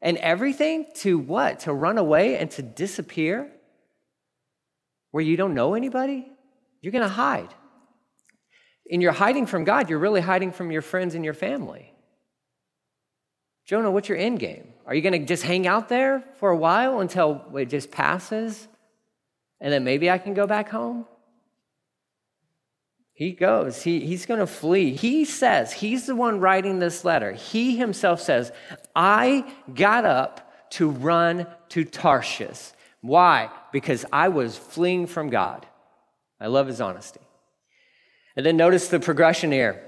and 0.00 0.16
everything 0.16 0.86
to 1.02 1.18
what? 1.18 1.60
To 1.60 1.74
run 1.74 1.98
away 1.98 2.38
and 2.38 2.50
to 2.52 2.62
disappear? 2.62 3.52
Where 5.10 5.22
you 5.22 5.36
don't 5.36 5.52
know 5.52 5.74
anybody? 5.74 6.26
You're 6.80 6.92
going 6.92 7.02
to 7.02 7.08
hide. 7.10 7.52
And 8.90 9.02
you're 9.02 9.12
hiding 9.12 9.44
from 9.44 9.64
God, 9.64 9.90
you're 9.90 9.98
really 9.98 10.22
hiding 10.22 10.52
from 10.52 10.70
your 10.70 10.80
friends 10.80 11.14
and 11.14 11.22
your 11.22 11.34
family. 11.34 11.92
Jonah, 13.66 13.90
what's 13.90 14.08
your 14.08 14.16
end 14.16 14.38
game? 14.38 14.72
Are 14.86 14.94
you 14.94 15.02
going 15.02 15.20
to 15.20 15.26
just 15.26 15.42
hang 15.42 15.66
out 15.66 15.90
there 15.90 16.24
for 16.38 16.48
a 16.48 16.56
while 16.56 17.00
until 17.00 17.44
it 17.54 17.66
just 17.66 17.90
passes? 17.90 18.68
And 19.60 19.70
then 19.70 19.84
maybe 19.84 20.10
I 20.10 20.16
can 20.16 20.32
go 20.32 20.46
back 20.46 20.70
home? 20.70 21.04
He 23.18 23.32
goes, 23.32 23.82
he, 23.82 23.98
he's 23.98 24.26
going 24.26 24.38
to 24.38 24.46
flee. 24.46 24.94
He 24.94 25.24
says, 25.24 25.72
he's 25.72 26.06
the 26.06 26.14
one 26.14 26.38
writing 26.38 26.78
this 26.78 27.04
letter. 27.04 27.32
He 27.32 27.76
himself 27.76 28.20
says, 28.20 28.52
I 28.94 29.52
got 29.74 30.04
up 30.04 30.52
to 30.74 30.88
run 30.88 31.48
to 31.70 31.84
Tarshish. 31.84 32.70
Why? 33.00 33.50
Because 33.72 34.04
I 34.12 34.28
was 34.28 34.56
fleeing 34.56 35.08
from 35.08 35.30
God. 35.30 35.66
I 36.40 36.46
love 36.46 36.68
his 36.68 36.80
honesty. 36.80 37.18
And 38.36 38.46
then 38.46 38.56
notice 38.56 38.86
the 38.86 39.00
progression 39.00 39.50
here. 39.50 39.82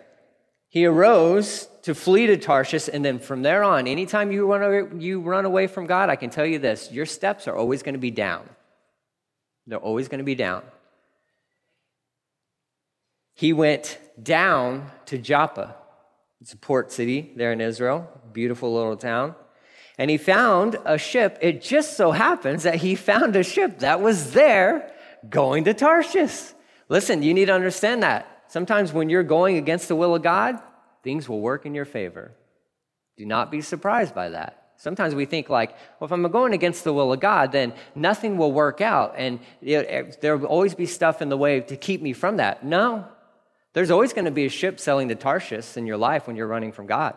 He 0.68 0.84
arose 0.84 1.68
to 1.82 1.94
flee 1.94 2.26
to 2.26 2.36
Tarshish, 2.36 2.88
and 2.92 3.04
then 3.04 3.20
from 3.20 3.42
there 3.42 3.62
on, 3.62 3.86
anytime 3.86 4.32
you 4.32 4.44
run, 4.50 4.60
away, 4.60 4.88
you 4.98 5.20
run 5.20 5.44
away 5.44 5.68
from 5.68 5.86
God, 5.86 6.10
I 6.10 6.16
can 6.16 6.30
tell 6.30 6.46
you 6.46 6.58
this 6.58 6.90
your 6.90 7.06
steps 7.06 7.46
are 7.46 7.54
always 7.54 7.84
going 7.84 7.94
to 7.94 8.00
be 8.00 8.10
down. 8.10 8.48
They're 9.68 9.78
always 9.78 10.08
going 10.08 10.18
to 10.18 10.24
be 10.24 10.34
down 10.34 10.64
he 13.40 13.54
went 13.54 13.98
down 14.22 14.90
to 15.06 15.16
Joppa. 15.16 15.74
It's 16.42 16.52
a 16.52 16.58
port 16.58 16.92
city 16.92 17.32
there 17.36 17.52
in 17.52 17.62
Israel, 17.62 18.06
beautiful 18.34 18.74
little 18.74 18.98
town. 18.98 19.34
And 19.96 20.10
he 20.10 20.18
found 20.18 20.76
a 20.84 20.98
ship. 20.98 21.38
It 21.40 21.62
just 21.62 21.96
so 21.96 22.10
happens 22.10 22.64
that 22.64 22.74
he 22.74 22.94
found 22.94 23.34
a 23.36 23.42
ship 23.42 23.78
that 23.78 24.02
was 24.02 24.32
there 24.32 24.92
going 25.30 25.64
to 25.64 25.72
Tarshish. 25.72 26.52
Listen, 26.90 27.22
you 27.22 27.32
need 27.32 27.46
to 27.46 27.54
understand 27.54 28.02
that. 28.02 28.26
Sometimes 28.48 28.92
when 28.92 29.08
you're 29.08 29.22
going 29.22 29.56
against 29.56 29.88
the 29.88 29.96
will 29.96 30.14
of 30.14 30.22
God, 30.22 30.60
things 31.02 31.26
will 31.26 31.40
work 31.40 31.64
in 31.64 31.74
your 31.74 31.86
favor. 31.86 32.32
Do 33.16 33.24
not 33.24 33.50
be 33.50 33.62
surprised 33.62 34.14
by 34.14 34.28
that. 34.28 34.72
Sometimes 34.76 35.14
we 35.14 35.24
think 35.24 35.48
like, 35.48 35.70
well, 35.98 36.04
if 36.08 36.12
I'm 36.12 36.30
going 36.30 36.52
against 36.52 36.84
the 36.84 36.92
will 36.92 37.10
of 37.10 37.20
God, 37.20 37.52
then 37.52 37.72
nothing 37.94 38.36
will 38.36 38.52
work 38.52 38.82
out, 38.82 39.14
and 39.16 39.40
there 39.62 40.36
will 40.36 40.44
always 40.44 40.74
be 40.74 40.84
stuff 40.84 41.22
in 41.22 41.30
the 41.30 41.38
way 41.38 41.60
to 41.60 41.76
keep 41.78 42.02
me 42.02 42.12
from 42.12 42.36
that. 42.36 42.66
No, 42.66 43.08
there's 43.72 43.90
always 43.90 44.12
going 44.12 44.24
to 44.24 44.30
be 44.30 44.46
a 44.46 44.50
ship 44.50 44.80
sailing 44.80 45.08
to 45.08 45.14
Tarshish 45.14 45.76
in 45.76 45.86
your 45.86 45.96
life 45.96 46.26
when 46.26 46.36
you're 46.36 46.46
running 46.46 46.72
from 46.72 46.86
God. 46.86 47.16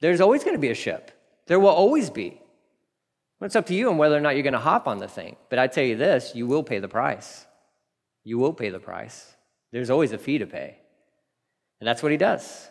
There's 0.00 0.20
always 0.20 0.44
going 0.44 0.56
to 0.56 0.60
be 0.60 0.70
a 0.70 0.74
ship. 0.74 1.10
There 1.46 1.60
will 1.60 1.68
always 1.68 2.10
be. 2.10 2.40
It's 3.40 3.56
up 3.56 3.66
to 3.66 3.74
you 3.74 3.90
on 3.90 3.98
whether 3.98 4.16
or 4.16 4.20
not 4.20 4.34
you're 4.34 4.42
going 4.42 4.54
to 4.54 4.58
hop 4.58 4.88
on 4.88 4.98
the 4.98 5.08
thing. 5.08 5.36
But 5.50 5.58
I 5.58 5.66
tell 5.66 5.84
you 5.84 5.96
this, 5.96 6.34
you 6.34 6.46
will 6.46 6.62
pay 6.62 6.78
the 6.78 6.88
price. 6.88 7.46
You 8.24 8.38
will 8.38 8.54
pay 8.54 8.70
the 8.70 8.80
price. 8.80 9.36
There's 9.72 9.90
always 9.90 10.12
a 10.12 10.18
fee 10.18 10.38
to 10.38 10.46
pay. 10.46 10.78
And 11.80 11.86
that's 11.86 12.02
what 12.02 12.12
he 12.12 12.18
does. 12.18 12.68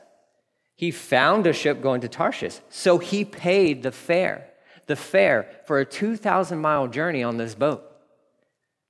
He 0.76 0.92
found 0.92 1.48
a 1.48 1.54
ship 1.54 1.82
going 1.82 2.02
to 2.02 2.10
Tarshish, 2.10 2.60
so 2.70 2.98
he 2.98 3.24
paid 3.24 3.84
the 3.84 3.92
fare, 3.92 4.50
the 4.88 4.96
fare 4.96 5.50
for 5.66 5.80
a 5.80 5.86
2,000 5.86 6.60
mile 6.60 6.88
journey 6.88 7.24
on 7.24 7.38
this 7.38 7.56
boat. 7.56 7.84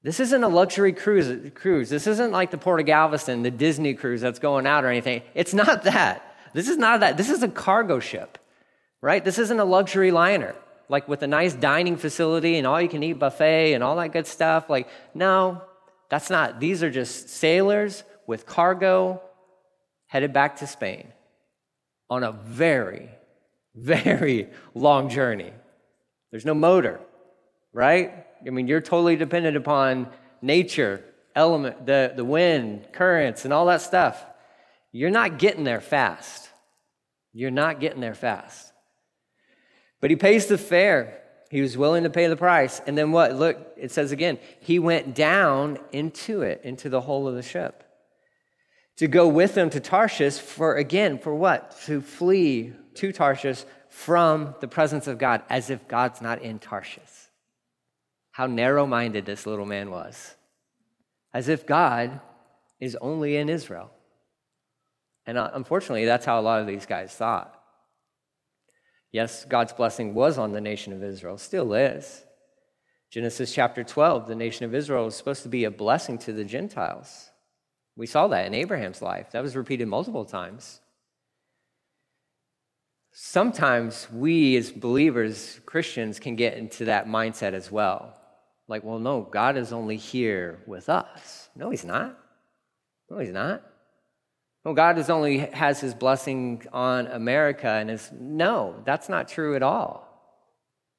This 0.06 0.20
isn't 0.20 0.44
a 0.44 0.48
luxury 0.48 0.94
cruise, 0.94 1.52
cruise. 1.56 1.90
This 1.90 2.06
isn't 2.06 2.32
like 2.32 2.52
the 2.52 2.60
Port 2.60 2.80
of 2.80 2.86
Galveston, 2.86 3.42
the 3.42 3.50
Disney 3.50 3.96
cruise 3.96 4.22
that's 4.22 4.38
going 4.38 4.68
out 4.68 4.86
or 4.86 4.90
anything. 4.90 5.24
It's 5.34 5.52
not 5.52 5.82
that. 5.86 6.22
This 6.54 6.70
is 6.70 6.78
not 6.78 7.00
that. 7.00 7.18
This 7.18 7.32
is 7.32 7.42
a 7.42 7.48
cargo 7.48 8.00
ship, 8.00 8.38
right? 9.02 9.26
This 9.26 9.40
isn't 9.40 9.60
a 9.60 9.66
luxury 9.66 10.12
liner, 10.12 10.54
like 10.90 11.08
with 11.08 11.24
a 11.24 11.28
nice 11.28 11.56
dining 11.56 11.98
facility 11.98 12.60
and 12.60 12.68
all 12.68 12.80
you 12.80 12.88
can 12.88 13.02
eat 13.02 13.14
buffet 13.14 13.74
and 13.74 13.84
all 13.84 13.96
that 13.96 14.14
good 14.14 14.28
stuff. 14.28 14.70
Like, 14.70 14.90
no, 15.16 15.64
that's 16.12 16.30
not. 16.30 16.60
These 16.60 16.84
are 16.84 16.92
just 16.92 17.30
sailors 17.30 18.04
with 18.28 18.46
cargo 18.46 19.24
headed 20.06 20.34
back 20.34 20.58
to 20.58 20.68
Spain 20.68 21.08
on 22.12 22.24
a 22.24 22.32
very, 22.32 23.10
very 23.74 24.50
long 24.76 25.10
journey. 25.10 25.52
There's 26.30 26.46
no 26.46 26.54
motor, 26.54 27.00
right? 27.74 28.28
I 28.46 28.50
mean, 28.50 28.68
you're 28.68 28.82
totally 28.82 29.16
dependent 29.16 29.58
upon 29.58 30.08
nature, 30.42 31.04
element, 31.36 31.86
the, 31.86 32.14
the 32.16 32.26
wind, 32.26 32.88
currents, 32.92 33.46
and 33.46 33.54
all 33.54 33.66
that 33.68 33.82
stuff. 33.82 34.24
You're 34.92 35.12
not 35.12 35.40
getting 35.40 35.64
there 35.64 35.82
fast. 35.82 36.50
You're 37.34 37.52
not 37.52 37.80
getting 37.80 38.02
there 38.02 38.16
fast. 38.16 38.72
But 40.02 40.10
he 40.10 40.16
pays 40.16 40.46
the 40.48 40.58
fare. 40.58 41.22
He 41.52 41.62
was 41.62 41.78
willing 41.78 42.04
to 42.04 42.10
pay 42.10 42.28
the 42.28 42.38
price. 42.38 42.82
And 42.88 42.98
then 42.98 43.12
what? 43.12 43.36
Look, 43.36 43.74
it 43.78 43.92
says 43.92 44.12
again, 44.12 44.40
he 44.60 44.80
went 44.80 45.16
down 45.16 45.78
into 45.92 46.42
it, 46.42 46.62
into 46.64 46.90
the 46.90 47.02
hole 47.02 47.28
of 47.28 47.36
the 47.36 47.42
ship 47.42 47.86
to 48.98 49.08
go 49.08 49.28
with 49.28 49.56
them 49.56 49.70
to 49.72 49.80
Tarshish 49.80 50.38
for, 50.38 50.76
again, 50.76 51.20
for 51.20 51.36
what? 51.36 51.78
To 51.86 52.02
flee 52.02 52.74
to 52.96 53.12
Tarshish 53.12 53.64
from 53.90 54.56
the 54.62 54.68
presence 54.68 55.08
of 55.08 55.18
God, 55.18 55.44
as 55.50 55.70
if 55.70 55.88
God's 55.88 56.22
not 56.22 56.42
in 56.42 56.60
Tarshish. 56.60 57.25
How 58.36 58.48
narrow 58.48 58.86
minded 58.86 59.26
this 59.26 59.46
little 59.46 59.66
man 59.66 59.90
was. 59.90 60.36
As 61.34 61.48
if 61.48 61.66
God 61.66 62.20
is 62.82 62.98
only 63.00 63.38
in 63.38 63.48
Israel. 63.48 63.92
And 65.26 65.38
uh, 65.38 65.52
unfortunately, 65.54 66.04
that's 66.04 66.26
how 66.26 66.38
a 66.38 66.42
lot 66.42 66.60
of 66.60 66.68
these 66.68 66.86
guys 66.86 67.14
thought. 67.14 67.58
Yes, 69.14 69.46
God's 69.46 69.72
blessing 69.72 70.14
was 70.14 70.38
on 70.38 70.52
the 70.52 70.60
nation 70.60 70.92
of 70.92 71.02
Israel, 71.02 71.38
still 71.38 71.74
is. 71.74 72.26
Genesis 73.10 73.54
chapter 73.54 73.86
12, 73.86 74.28
the 74.28 74.36
nation 74.36 74.66
of 74.66 74.76
Israel 74.76 75.06
was 75.06 75.16
supposed 75.16 75.44
to 75.44 75.50
be 75.50 75.64
a 75.64 75.72
blessing 75.72 76.18
to 76.18 76.34
the 76.34 76.44
Gentiles. 76.44 77.30
We 77.96 78.06
saw 78.06 78.28
that 78.28 78.48
in 78.48 78.54
Abraham's 78.54 79.02
life. 79.02 79.32
That 79.32 79.44
was 79.44 79.56
repeated 79.56 79.88
multiple 79.88 80.26
times. 80.26 80.82
Sometimes 83.14 84.10
we, 84.12 84.58
as 84.58 84.74
believers, 84.74 85.62
Christians, 85.66 86.20
can 86.20 86.36
get 86.36 86.58
into 86.58 86.84
that 86.84 87.08
mindset 87.08 87.54
as 87.54 87.72
well. 87.72 88.20
Like, 88.68 88.84
well, 88.84 89.00
no, 89.00 89.22
God 89.22 89.58
is 89.58 89.72
only 89.72 89.98
here 89.98 90.60
with 90.66 90.90
us. 90.90 91.50
No, 91.56 91.70
He's 91.70 91.86
not. 91.86 92.18
No, 93.10 93.20
He's 93.20 93.32
not. 93.32 93.64
No, 94.64 94.74
God 94.74 94.98
is 94.98 95.10
only 95.10 95.38
has 95.38 95.80
His 95.80 95.94
blessing 95.94 96.66
on 96.74 97.08
America, 97.08 97.70
and 97.70 97.92
is 97.92 98.12
no, 98.12 98.82
that's 98.86 99.10
not 99.10 99.28
true 99.28 99.56
at 99.56 99.64
all. 99.64 100.06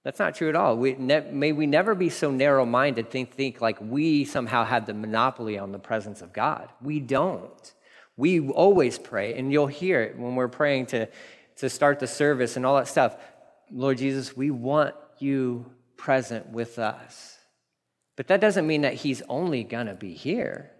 That's 0.05 0.20
not 0.20 0.37
true 0.37 0.48
at 0.48 0.55
all. 0.55 0.76
We 0.76 0.94
ne- 0.94 1.33
may 1.33 1.50
we 1.50 1.66
never 1.66 1.96
be 1.96 2.11
so 2.11 2.31
narrow 2.31 2.64
minded, 2.64 3.11
think, 3.11 3.33
think 3.33 3.61
like 3.61 3.79
we 3.81 4.24
somehow 4.24 4.64
have 4.64 4.87
the 4.87 4.94
monopoly 4.94 5.59
on 5.59 5.72
the 5.72 5.81
presence 5.81 6.22
of 6.22 6.33
God. 6.33 6.68
We 6.81 7.00
don't. 7.00 7.74
We 8.16 8.48
always 8.48 8.98
pray, 8.98 9.35
and 9.35 9.52
you'll 9.52 9.66
hear 9.66 10.02
it 10.02 10.16
when 10.16 10.37
we're 10.37 10.46
praying 10.46 10.87
to, 10.87 11.09
to 11.57 11.68
start 11.68 11.98
the 11.98 12.07
service 12.07 12.57
and 12.57 12.64
all 12.64 12.76
that 12.76 12.87
stuff. 12.87 13.16
Lord 13.70 13.98
Jesus, 13.98 14.37
we 14.37 14.52
want 14.52 14.94
you 15.18 15.66
present 15.96 16.50
with 16.50 16.79
us. 16.79 17.36
But 18.16 18.29
that 18.29 18.40
doesn't 18.40 18.66
mean 18.66 18.83
that 18.83 18.94
He's 18.94 19.22
only 19.29 19.62
going 19.62 19.87
to 19.87 19.94
be 19.94 20.14
here. 20.14 20.72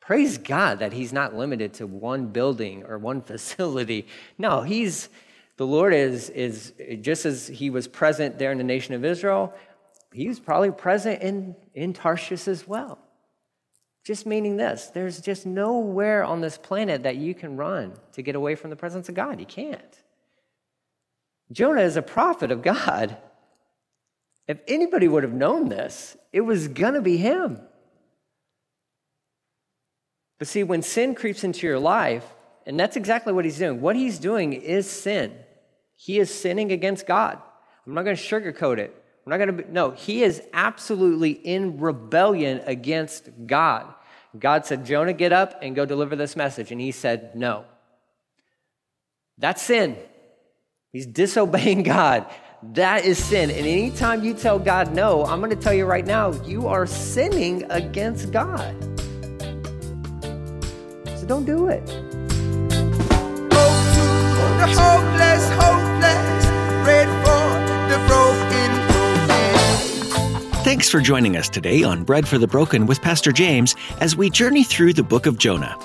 Praise 0.00 0.38
God 0.38 0.80
that 0.80 0.92
He's 0.92 1.12
not 1.12 1.34
limited 1.34 1.74
to 1.74 1.86
one 1.86 2.26
building 2.28 2.84
or 2.84 2.98
one 2.98 3.22
facility. 3.22 4.06
No, 4.38 4.62
He's 4.62 5.08
the 5.56 5.66
Lord 5.66 5.94
is, 5.94 6.28
is 6.30 6.74
just 7.00 7.24
as 7.24 7.46
he 7.46 7.70
was 7.70 7.88
present 7.88 8.38
there 8.38 8.52
in 8.52 8.58
the 8.58 8.64
nation 8.64 8.94
of 8.94 9.04
Israel, 9.04 9.54
he's 10.12 10.38
probably 10.38 10.70
present 10.70 11.22
in, 11.22 11.56
in 11.74 11.92
Tarshish 11.92 12.46
as 12.46 12.68
well. 12.68 12.98
Just 14.04 14.26
meaning 14.26 14.56
this 14.56 14.90
there's 14.94 15.20
just 15.20 15.46
nowhere 15.46 16.22
on 16.22 16.40
this 16.40 16.58
planet 16.58 17.02
that 17.02 17.16
you 17.16 17.34
can 17.34 17.56
run 17.56 17.94
to 18.12 18.22
get 18.22 18.36
away 18.36 18.54
from 18.54 18.70
the 18.70 18.76
presence 18.76 19.08
of 19.08 19.14
God. 19.14 19.40
You 19.40 19.46
can't. 19.46 20.02
Jonah 21.50 21.82
is 21.82 21.96
a 21.96 22.02
prophet 22.02 22.52
of 22.52 22.62
God. 22.62 23.16
If 24.48 24.60
anybody 24.68 25.08
would 25.08 25.22
have 25.22 25.32
known 25.32 25.68
this, 25.68 26.16
it 26.32 26.42
was 26.42 26.68
going 26.68 26.94
to 26.94 27.02
be 27.02 27.16
him. 27.16 27.60
But 30.38 30.48
see, 30.48 30.62
when 30.62 30.82
sin 30.82 31.14
creeps 31.14 31.44
into 31.44 31.66
your 31.66 31.78
life, 31.78 32.24
and 32.66 32.78
that's 32.78 32.96
exactly 32.96 33.32
what 33.32 33.44
he's 33.44 33.58
doing, 33.58 33.80
what 33.80 33.96
he's 33.96 34.18
doing 34.18 34.52
is 34.52 34.88
sin. 34.88 35.32
He 35.96 36.18
is 36.18 36.32
sinning 36.32 36.72
against 36.72 37.06
God. 37.06 37.40
I'm 37.86 37.94
not 37.94 38.04
going 38.04 38.16
to 38.16 38.22
sugarcoat 38.22 38.78
it. 38.78 38.94
We're 39.24 39.36
not 39.36 39.44
going 39.44 39.64
to, 39.64 39.72
no, 39.72 39.90
he 39.90 40.22
is 40.22 40.42
absolutely 40.52 41.30
in 41.30 41.80
rebellion 41.80 42.60
against 42.66 43.28
God. 43.46 43.92
God 44.38 44.66
said, 44.66 44.84
Jonah, 44.84 45.12
get 45.12 45.32
up 45.32 45.58
and 45.62 45.74
go 45.74 45.86
deliver 45.86 46.14
this 46.14 46.36
message. 46.36 46.70
And 46.70 46.80
he 46.80 46.92
said, 46.92 47.34
no. 47.34 47.64
That's 49.38 49.62
sin. 49.62 49.96
He's 50.92 51.06
disobeying 51.06 51.82
God. 51.84 52.26
That 52.72 53.04
is 53.04 53.22
sin. 53.22 53.50
And 53.50 53.66
anytime 53.66 54.22
you 54.22 54.34
tell 54.34 54.58
God 54.58 54.94
no, 54.94 55.24
I'm 55.24 55.40
going 55.40 55.50
to 55.50 55.56
tell 55.56 55.74
you 55.74 55.86
right 55.86 56.06
now, 56.06 56.32
you 56.44 56.66
are 56.66 56.86
sinning 56.86 57.64
against 57.70 58.32
God. 58.32 58.74
So 61.18 61.26
don't 61.26 61.44
do 61.44 61.68
it. 61.68 61.88
Thanks 70.66 70.90
for 70.90 71.00
joining 71.00 71.36
us 71.36 71.48
today 71.48 71.84
on 71.84 72.02
Bread 72.02 72.26
for 72.26 72.38
the 72.38 72.46
Broken 72.48 72.86
with 72.86 73.00
Pastor 73.00 73.30
James 73.30 73.76
as 74.00 74.16
we 74.16 74.28
journey 74.28 74.64
through 74.64 74.92
the 74.92 75.02
book 75.02 75.26
of 75.26 75.38
Jonah. 75.38 75.76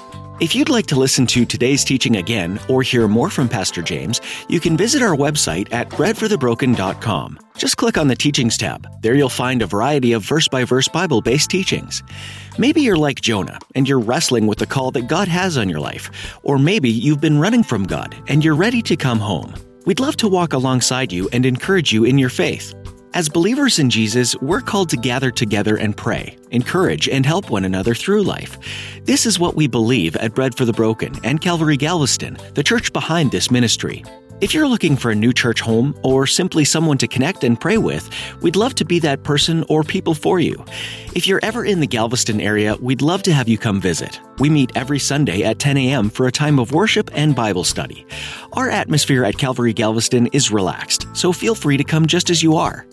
If 0.42 0.56
you'd 0.56 0.70
like 0.70 0.88
to 0.88 0.96
listen 0.96 1.28
to 1.28 1.46
today's 1.46 1.84
teaching 1.84 2.16
again 2.16 2.60
or 2.68 2.82
hear 2.82 3.08
more 3.08 3.30
from 3.30 3.48
Pastor 3.48 3.84
James, 3.84 4.20
you 4.50 4.60
can 4.60 4.76
visit 4.76 5.04
our 5.04 5.16
website 5.16 5.72
at 5.72 5.88
breadforthebroken.com. 5.90 7.38
Just 7.58 7.78
click 7.78 7.96
on 7.96 8.08
the 8.08 8.16
Teachings 8.16 8.58
tab. 8.58 8.88
There 9.04 9.14
you'll 9.14 9.30
find 9.30 9.62
a 9.62 9.68
variety 9.68 10.14
of 10.14 10.24
verse 10.24 10.48
by 10.48 10.64
verse 10.64 10.88
Bible 10.88 11.22
based 11.22 11.52
teachings. 11.52 12.02
Maybe 12.58 12.82
you're 12.82 12.98
like 12.98 13.22
Jonah 13.22 13.60
and 13.76 13.88
you're 13.88 14.00
wrestling 14.00 14.48
with 14.48 14.58
the 14.58 14.66
call 14.66 14.90
that 14.92 15.08
God 15.08 15.28
has 15.28 15.60
on 15.60 15.70
your 15.70 15.80
life, 15.80 16.40
or 16.42 16.58
maybe 16.58 16.90
you've 16.90 17.22
been 17.22 17.38
running 17.38 17.62
from 17.62 17.84
God 17.84 18.16
and 18.28 18.44
you're 18.44 18.56
ready 18.56 18.82
to 18.82 18.96
come 18.96 19.20
home. 19.20 19.54
We'd 19.86 20.00
love 20.00 20.18
to 20.18 20.28
walk 20.28 20.54
alongside 20.54 21.12
you 21.12 21.30
and 21.32 21.46
encourage 21.46 21.94
you 21.94 22.04
in 22.04 22.18
your 22.18 22.30
faith. 22.30 22.74
As 23.14 23.28
believers 23.28 23.78
in 23.78 23.90
Jesus, 23.90 24.38
we're 24.38 24.62
called 24.62 24.88
to 24.90 24.96
gather 24.96 25.32
together 25.32 25.76
and 25.76 25.98
pray, 25.98 26.38
encourage, 26.52 27.10
and 27.10 27.26
help 27.26 27.50
one 27.50 27.66
another 27.66 27.94
through 27.94 28.24
life. 28.24 28.58
This 29.04 29.26
is 29.26 29.38
what 29.38 29.54
we 29.54 29.68
believe 29.68 30.16
at 30.16 30.34
Bread 30.34 30.56
for 30.56 30.64
the 30.64 30.72
Broken 30.72 31.14
and 31.26 31.42
Calvary 31.42 31.76
Galveston, 31.76 32.38
the 32.54 32.64
church 32.64 32.94
behind 32.94 33.32
this 33.32 33.52
ministry. 33.52 34.06
If 34.42 34.56
you're 34.56 34.68
looking 34.68 34.98
for 34.98 35.12
a 35.12 35.16
new 35.16 35.34
church 35.34 35.62
home 35.62 35.94
or 36.02 36.26
simply 36.26 36.66
someone 36.66 36.98
to 36.98 37.08
connect 37.08 37.44
and 37.44 37.62
pray 37.62 37.78
with, 37.78 38.10
we'd 38.42 38.56
love 38.56 38.74
to 38.76 38.84
be 38.84 38.98
that 38.98 39.22
person 39.22 39.64
or 39.70 39.84
people 39.84 40.16
for 40.16 40.40
you. 40.40 40.66
If 41.14 41.28
you're 41.28 41.40
ever 41.44 41.64
in 41.64 41.80
the 41.80 41.86
Galveston 41.86 42.42
area, 42.42 42.76
we'd 42.78 43.04
love 43.04 43.22
to 43.24 43.34
have 43.34 43.48
you 43.48 43.60
come 43.60 43.80
visit. 43.80 44.20
We 44.40 44.50
meet 44.50 44.72
every 44.74 44.98
Sunday 44.98 45.44
at 45.44 45.60
10 45.60 45.78
a.m. 45.78 46.10
for 46.10 46.26
a 46.26 46.32
time 46.32 46.58
of 46.58 46.72
worship 46.72 47.12
and 47.14 47.36
Bible 47.36 47.64
study. 47.64 48.04
Our 48.54 48.68
atmosphere 48.68 49.24
at 49.26 49.38
Calvary 49.38 49.74
Galveston 49.74 50.26
is 50.34 50.50
relaxed, 50.50 51.06
so 51.14 51.32
feel 51.32 51.54
free 51.54 51.78
to 51.78 51.84
come 51.84 52.08
just 52.08 52.32
as 52.32 52.42
you 52.42 52.56
are. 52.56 52.88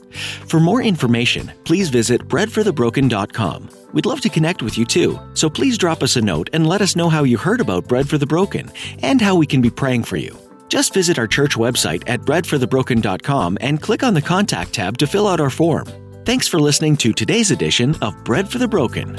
For 0.46 0.60
more 0.60 0.82
information, 0.82 1.50
please 1.64 1.88
visit 1.88 2.28
breadforthebroken.com. 2.28 3.70
We'd 3.94 4.04
love 4.04 4.20
to 4.20 4.28
connect 4.28 4.62
with 4.62 4.76
you 4.76 4.84
too, 4.84 5.18
so 5.32 5.48
please 5.48 5.78
drop 5.78 6.02
us 6.02 6.16
a 6.16 6.20
note 6.20 6.50
and 6.52 6.66
let 6.66 6.82
us 6.82 6.94
know 6.94 7.08
how 7.08 7.24
you 7.24 7.38
heard 7.38 7.62
about 7.62 7.88
Bread 7.88 8.06
for 8.06 8.18
the 8.18 8.26
Broken 8.26 8.70
and 9.02 9.22
how 9.22 9.34
we 9.34 9.46
can 9.46 9.62
be 9.62 9.70
praying 9.70 10.04
for 10.04 10.18
you. 10.18 10.36
Just 10.68 10.94
visit 10.94 11.18
our 11.18 11.26
church 11.26 11.56
website 11.56 12.02
at 12.06 12.20
breadforthebroken.com 12.20 13.58
and 13.60 13.82
click 13.82 14.02
on 14.02 14.14
the 14.14 14.22
Contact 14.22 14.72
tab 14.72 14.98
to 14.98 15.06
fill 15.06 15.26
out 15.26 15.40
our 15.40 15.50
form. 15.50 15.86
Thanks 16.24 16.46
for 16.46 16.60
listening 16.60 16.96
to 16.98 17.12
today's 17.12 17.50
edition 17.50 17.96
of 18.02 18.14
Bread 18.24 18.50
for 18.50 18.58
the 18.58 18.68
Broken. 18.68 19.16